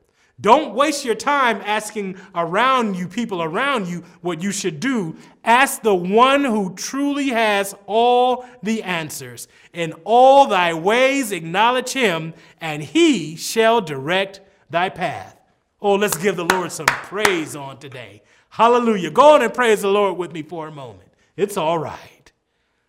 Don't 0.41 0.73
waste 0.73 1.03
your 1.03 1.15
time 1.15 1.61
asking 1.65 2.17
around 2.33 2.95
you, 2.95 3.07
people 3.09 3.43
around 3.43 3.87
you, 3.87 4.03
what 4.21 4.41
you 4.41 4.51
should 4.51 4.79
do. 4.79 5.17
Ask 5.43 5.81
the 5.81 5.95
one 5.95 6.45
who 6.45 6.73
truly 6.75 7.29
has 7.29 7.75
all 7.87 8.45
the 8.63 8.81
answers. 8.83 9.49
In 9.73 9.93
all 10.05 10.47
thy 10.47 10.73
ways 10.73 11.33
acknowledge 11.33 11.91
him, 11.91 12.33
and 12.61 12.81
he 12.81 13.35
shall 13.35 13.81
direct 13.81 14.39
thy 14.69 14.87
path. 14.87 15.35
Oh, 15.81 15.95
let's 15.95 16.17
give 16.17 16.37
the 16.37 16.45
Lord 16.45 16.71
some 16.71 16.85
praise 16.85 17.55
on 17.55 17.77
today. 17.77 18.21
Hallelujah. 18.49 19.11
Go 19.11 19.35
on 19.35 19.41
and 19.41 19.53
praise 19.53 19.81
the 19.81 19.89
Lord 19.89 20.17
with 20.17 20.31
me 20.31 20.41
for 20.41 20.67
a 20.67 20.71
moment. 20.71 21.09
It's 21.35 21.57
all 21.57 21.77
right. 21.77 22.31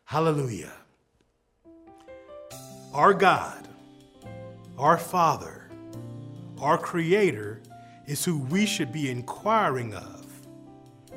Hallelujah. 0.05 0.73
Our 2.93 3.15
God, 3.15 3.69
our 4.77 4.99
Father, 4.99 5.60
our 6.61 6.79
Creator 6.79 7.63
is 8.07 8.25
who 8.25 8.39
we 8.39 8.67
should 8.67 8.93
be 8.93 9.11
inquiring 9.11 9.95
of. 9.95 10.27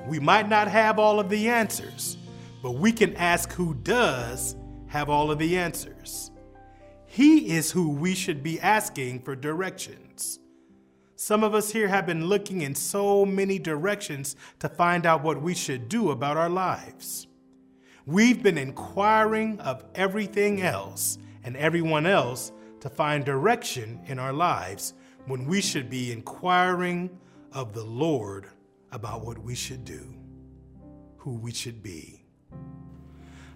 We 0.07 0.19
might 0.19 0.49
not 0.49 0.67
have 0.67 0.99
all 0.99 1.19
of 1.19 1.29
the 1.29 1.47
answers, 1.47 2.17
but 2.61 2.71
we 2.73 2.91
can 2.91 3.15
ask 3.15 3.51
who 3.51 3.73
does 3.73 4.55
have 4.87 5.09
all 5.09 5.31
of 5.31 5.39
the 5.39 5.57
answers. 5.57 6.31
He 7.05 7.55
is 7.55 7.71
who 7.71 7.89
we 7.89 8.15
should 8.15 8.43
be 8.43 8.59
asking 8.59 9.21
for 9.21 9.35
directions. 9.35 10.39
Some 11.15 11.43
of 11.43 11.55
us 11.55 11.71
here 11.71 11.87
have 11.87 12.05
been 12.05 12.25
looking 12.25 12.61
in 12.61 12.75
so 12.75 13.25
many 13.25 13.59
directions 13.59 14.35
to 14.59 14.67
find 14.67 15.05
out 15.05 15.23
what 15.23 15.41
we 15.41 15.53
should 15.53 15.87
do 15.87 16.11
about 16.11 16.37
our 16.37 16.49
lives. 16.49 17.27
We've 18.05 18.43
been 18.43 18.57
inquiring 18.57 19.59
of 19.61 19.85
everything 19.95 20.61
else 20.61 21.17
and 21.43 21.55
everyone 21.55 22.05
else 22.05 22.51
to 22.81 22.89
find 22.89 23.23
direction 23.23 24.01
in 24.07 24.19
our 24.19 24.33
lives 24.33 24.93
when 25.25 25.45
we 25.45 25.61
should 25.61 25.89
be 25.89 26.11
inquiring 26.11 27.09
of 27.51 27.73
the 27.73 27.83
Lord 27.83 28.47
about 28.91 29.25
what 29.25 29.37
we 29.37 29.55
should 29.55 29.85
do, 29.85 30.13
who 31.17 31.35
we 31.35 31.51
should 31.51 31.81
be. 31.81 32.25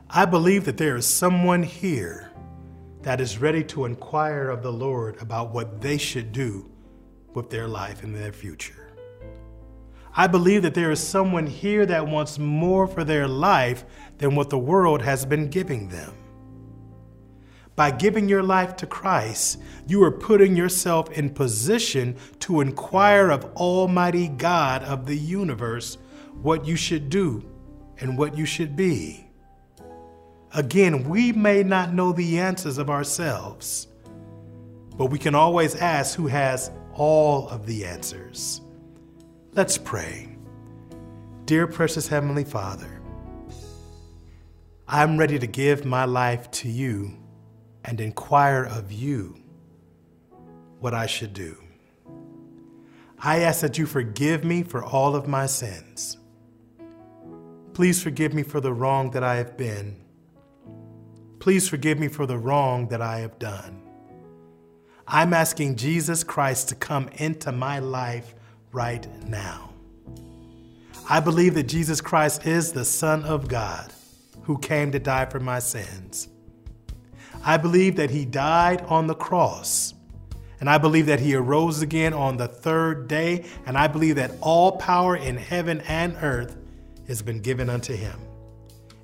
I 0.10 0.26
believe 0.26 0.66
that 0.66 0.78
there 0.78 0.96
is 0.96 1.06
someone 1.06 1.64
here 1.64 2.32
that 3.02 3.20
is 3.20 3.38
ready 3.38 3.64
to 3.66 3.86
inquire 3.86 4.50
of 4.50 4.64
the 4.64 4.72
Lord 4.72 5.22
about 5.22 5.54
what 5.54 5.82
they 5.82 5.98
should 5.98 6.32
do 6.32 6.70
with 7.34 7.50
their 7.50 7.68
life 7.68 8.04
and 8.04 8.16
their 8.16 8.32
future. 8.32 8.94
I 10.16 10.26
believe 10.28 10.64
that 10.64 10.74
there 10.74 10.92
is 10.92 11.00
someone 11.00 11.46
here 11.46 11.86
that 11.86 12.08
wants 12.08 12.40
more 12.40 12.88
for 12.88 13.04
their 13.04 13.28
life 13.28 13.86
than 14.18 14.36
what 14.36 14.50
the 14.50 14.58
world 14.58 15.02
has 15.02 15.26
been 15.26 15.50
giving 15.50 15.90
them. 15.90 16.14
By 17.78 17.92
giving 17.92 18.28
your 18.28 18.42
life 18.42 18.76
to 18.78 18.88
Christ, 18.88 19.62
you 19.86 20.04
are 20.04 20.12
putting 20.12 20.56
yourself 20.56 21.12
in 21.12 21.30
position 21.30 22.18
to 22.40 22.60
inquire 22.60 23.30
of 23.30 23.46
Almighty 23.56 24.30
God 24.30 24.82
of 24.82 25.06
the 25.06 25.16
universe 25.16 26.00
what 26.42 26.66
you 26.66 26.76
should 26.76 27.12
do 27.12 27.48
and 28.00 28.18
what 28.18 28.36
you 28.36 28.46
should 28.46 28.76
be. 28.76 29.30
Again, 30.56 31.08
we 31.08 31.32
may 31.32 31.62
not 31.62 31.94
know 31.94 32.12
the 32.12 32.40
answers 32.40 32.80
of 32.80 32.90
ourselves, 32.90 33.88
but 34.98 35.12
we 35.12 35.20
can 35.20 35.36
always 35.36 35.76
ask 35.76 36.16
who 36.16 36.26
has 36.26 36.72
all 36.96 37.48
of 37.50 37.68
the 37.68 37.86
answers. 37.86 38.60
Let's 39.54 39.78
pray. 39.78 40.36
Dear 41.46 41.68
precious 41.68 42.08
Heavenly 42.08 42.44
Father, 42.44 43.04
I'm 44.88 45.16
ready 45.16 45.38
to 45.38 45.46
give 45.46 45.86
my 45.86 46.06
life 46.06 46.50
to 46.52 46.70
you 46.70 47.16
and 47.86 48.02
inquire 48.02 48.64
of 48.64 48.92
you 48.92 49.38
what 50.80 50.94
I 50.94 51.06
should 51.06 51.34
do. 51.34 51.58
I 53.20 53.40
ask 53.40 53.62
that 53.62 53.78
you 53.78 53.86
forgive 53.86 54.44
me 54.44 54.64
for 54.64 54.84
all 54.84 55.16
of 55.16 55.28
my 55.28 55.48
sins. 55.48 56.18
Please 57.74 58.02
forgive 58.02 58.34
me 58.34 58.44
for 58.44 58.60
the 58.60 58.74
wrong 58.74 59.12
that 59.12 59.24
I 59.24 59.36
have 59.36 59.58
been. 59.58 60.04
Please 61.40 61.70
forgive 61.70 62.00
me 62.00 62.08
for 62.08 62.26
the 62.26 62.38
wrong 62.38 62.88
that 62.90 63.02
I 63.02 63.20
have 63.20 63.40
done. 63.40 63.82
I'm 65.08 65.34
asking 65.34 65.78
Jesus 65.78 66.24
Christ 66.24 66.70
to 66.70 66.76
come 66.76 67.10
into 67.16 67.52
my 67.52 67.80
life 67.80 68.36
right 68.72 69.08
now. 69.28 69.72
I 71.10 71.22
believe 71.22 71.54
that 71.54 71.64
Jesus 71.64 72.02
Christ 72.02 72.46
is 72.46 72.74
the 72.74 72.84
Son 72.84 73.24
of 73.24 73.48
God 73.48 73.94
who 74.44 74.58
came 74.58 74.92
to 74.92 75.00
die 75.00 75.26
for 75.26 75.40
my 75.40 75.60
sins. 75.60 76.28
I 77.44 77.58
believe 77.58 77.96
that 77.98 78.10
he 78.10 78.26
died 78.26 78.82
on 78.84 79.08
the 79.08 79.16
cross. 79.16 79.94
And 80.60 80.70
I 80.70 80.78
believe 80.78 81.06
that 81.06 81.20
he 81.20 81.36
arose 81.36 81.82
again 81.82 82.14
on 82.14 82.38
the 82.38 82.48
third 82.48 83.08
day. 83.08 83.46
And 83.66 83.78
I 83.78 83.88
believe 83.88 84.16
that 84.16 84.32
all 84.42 84.78
power 84.78 85.16
in 85.16 85.38
heaven 85.38 85.82
and 85.82 86.18
earth 86.22 86.58
has 87.08 87.22
been 87.22 87.42
given 87.42 87.70
unto 87.70 87.96
him. 87.96 88.20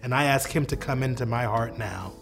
And 0.01 0.13
I 0.13 0.25
ask 0.25 0.49
him 0.49 0.65
to 0.67 0.75
come 0.75 1.03
into 1.03 1.25
my 1.25 1.43
heart 1.43 1.77
now. 1.77 2.13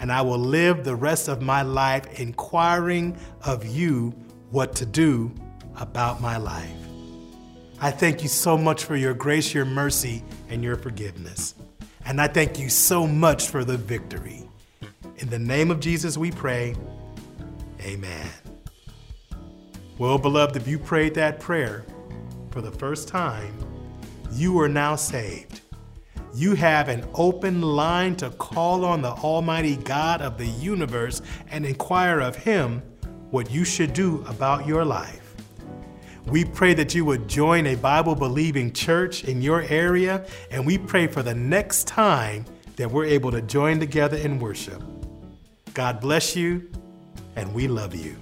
And 0.00 0.12
I 0.12 0.22
will 0.22 0.38
live 0.38 0.84
the 0.84 0.94
rest 0.94 1.28
of 1.28 1.42
my 1.42 1.62
life 1.62 2.20
inquiring 2.20 3.18
of 3.42 3.66
you 3.66 4.14
what 4.50 4.76
to 4.76 4.86
do 4.86 5.32
about 5.76 6.20
my 6.20 6.36
life. 6.36 6.70
I 7.80 7.90
thank 7.90 8.22
you 8.22 8.28
so 8.28 8.58
much 8.58 8.84
for 8.84 8.96
your 8.96 9.14
grace, 9.14 9.54
your 9.54 9.64
mercy, 9.64 10.22
and 10.48 10.62
your 10.62 10.76
forgiveness. 10.76 11.54
And 12.04 12.20
I 12.20 12.28
thank 12.28 12.58
you 12.58 12.68
so 12.68 13.06
much 13.06 13.48
for 13.48 13.64
the 13.64 13.76
victory. 13.76 14.47
In 15.18 15.28
the 15.30 15.38
name 15.38 15.72
of 15.72 15.80
Jesus, 15.80 16.16
we 16.16 16.30
pray. 16.30 16.76
Amen. 17.80 18.28
Well, 19.98 20.16
beloved, 20.16 20.54
if 20.56 20.68
you 20.68 20.78
prayed 20.78 21.14
that 21.14 21.40
prayer 21.40 21.84
for 22.52 22.60
the 22.60 22.70
first 22.70 23.08
time, 23.08 23.52
you 24.30 24.60
are 24.60 24.68
now 24.68 24.94
saved. 24.94 25.62
You 26.34 26.54
have 26.54 26.88
an 26.88 27.04
open 27.14 27.62
line 27.62 28.14
to 28.16 28.30
call 28.30 28.84
on 28.84 29.02
the 29.02 29.10
Almighty 29.10 29.74
God 29.74 30.22
of 30.22 30.38
the 30.38 30.46
universe 30.46 31.20
and 31.50 31.66
inquire 31.66 32.20
of 32.20 32.36
Him 32.36 32.80
what 33.32 33.50
you 33.50 33.64
should 33.64 33.92
do 33.94 34.24
about 34.28 34.68
your 34.68 34.84
life. 34.84 35.34
We 36.26 36.44
pray 36.44 36.74
that 36.74 36.94
you 36.94 37.04
would 37.06 37.26
join 37.26 37.66
a 37.66 37.74
Bible 37.74 38.14
believing 38.14 38.72
church 38.72 39.24
in 39.24 39.42
your 39.42 39.62
area, 39.62 40.24
and 40.52 40.64
we 40.64 40.78
pray 40.78 41.08
for 41.08 41.24
the 41.24 41.34
next 41.34 41.88
time 41.88 42.44
that 42.76 42.88
we're 42.88 43.06
able 43.06 43.32
to 43.32 43.42
join 43.42 43.80
together 43.80 44.16
in 44.16 44.38
worship. 44.38 44.80
God 45.78 46.00
bless 46.00 46.34
you, 46.34 46.68
and 47.36 47.54
we 47.54 47.68
love 47.68 47.94
you. 47.94 48.16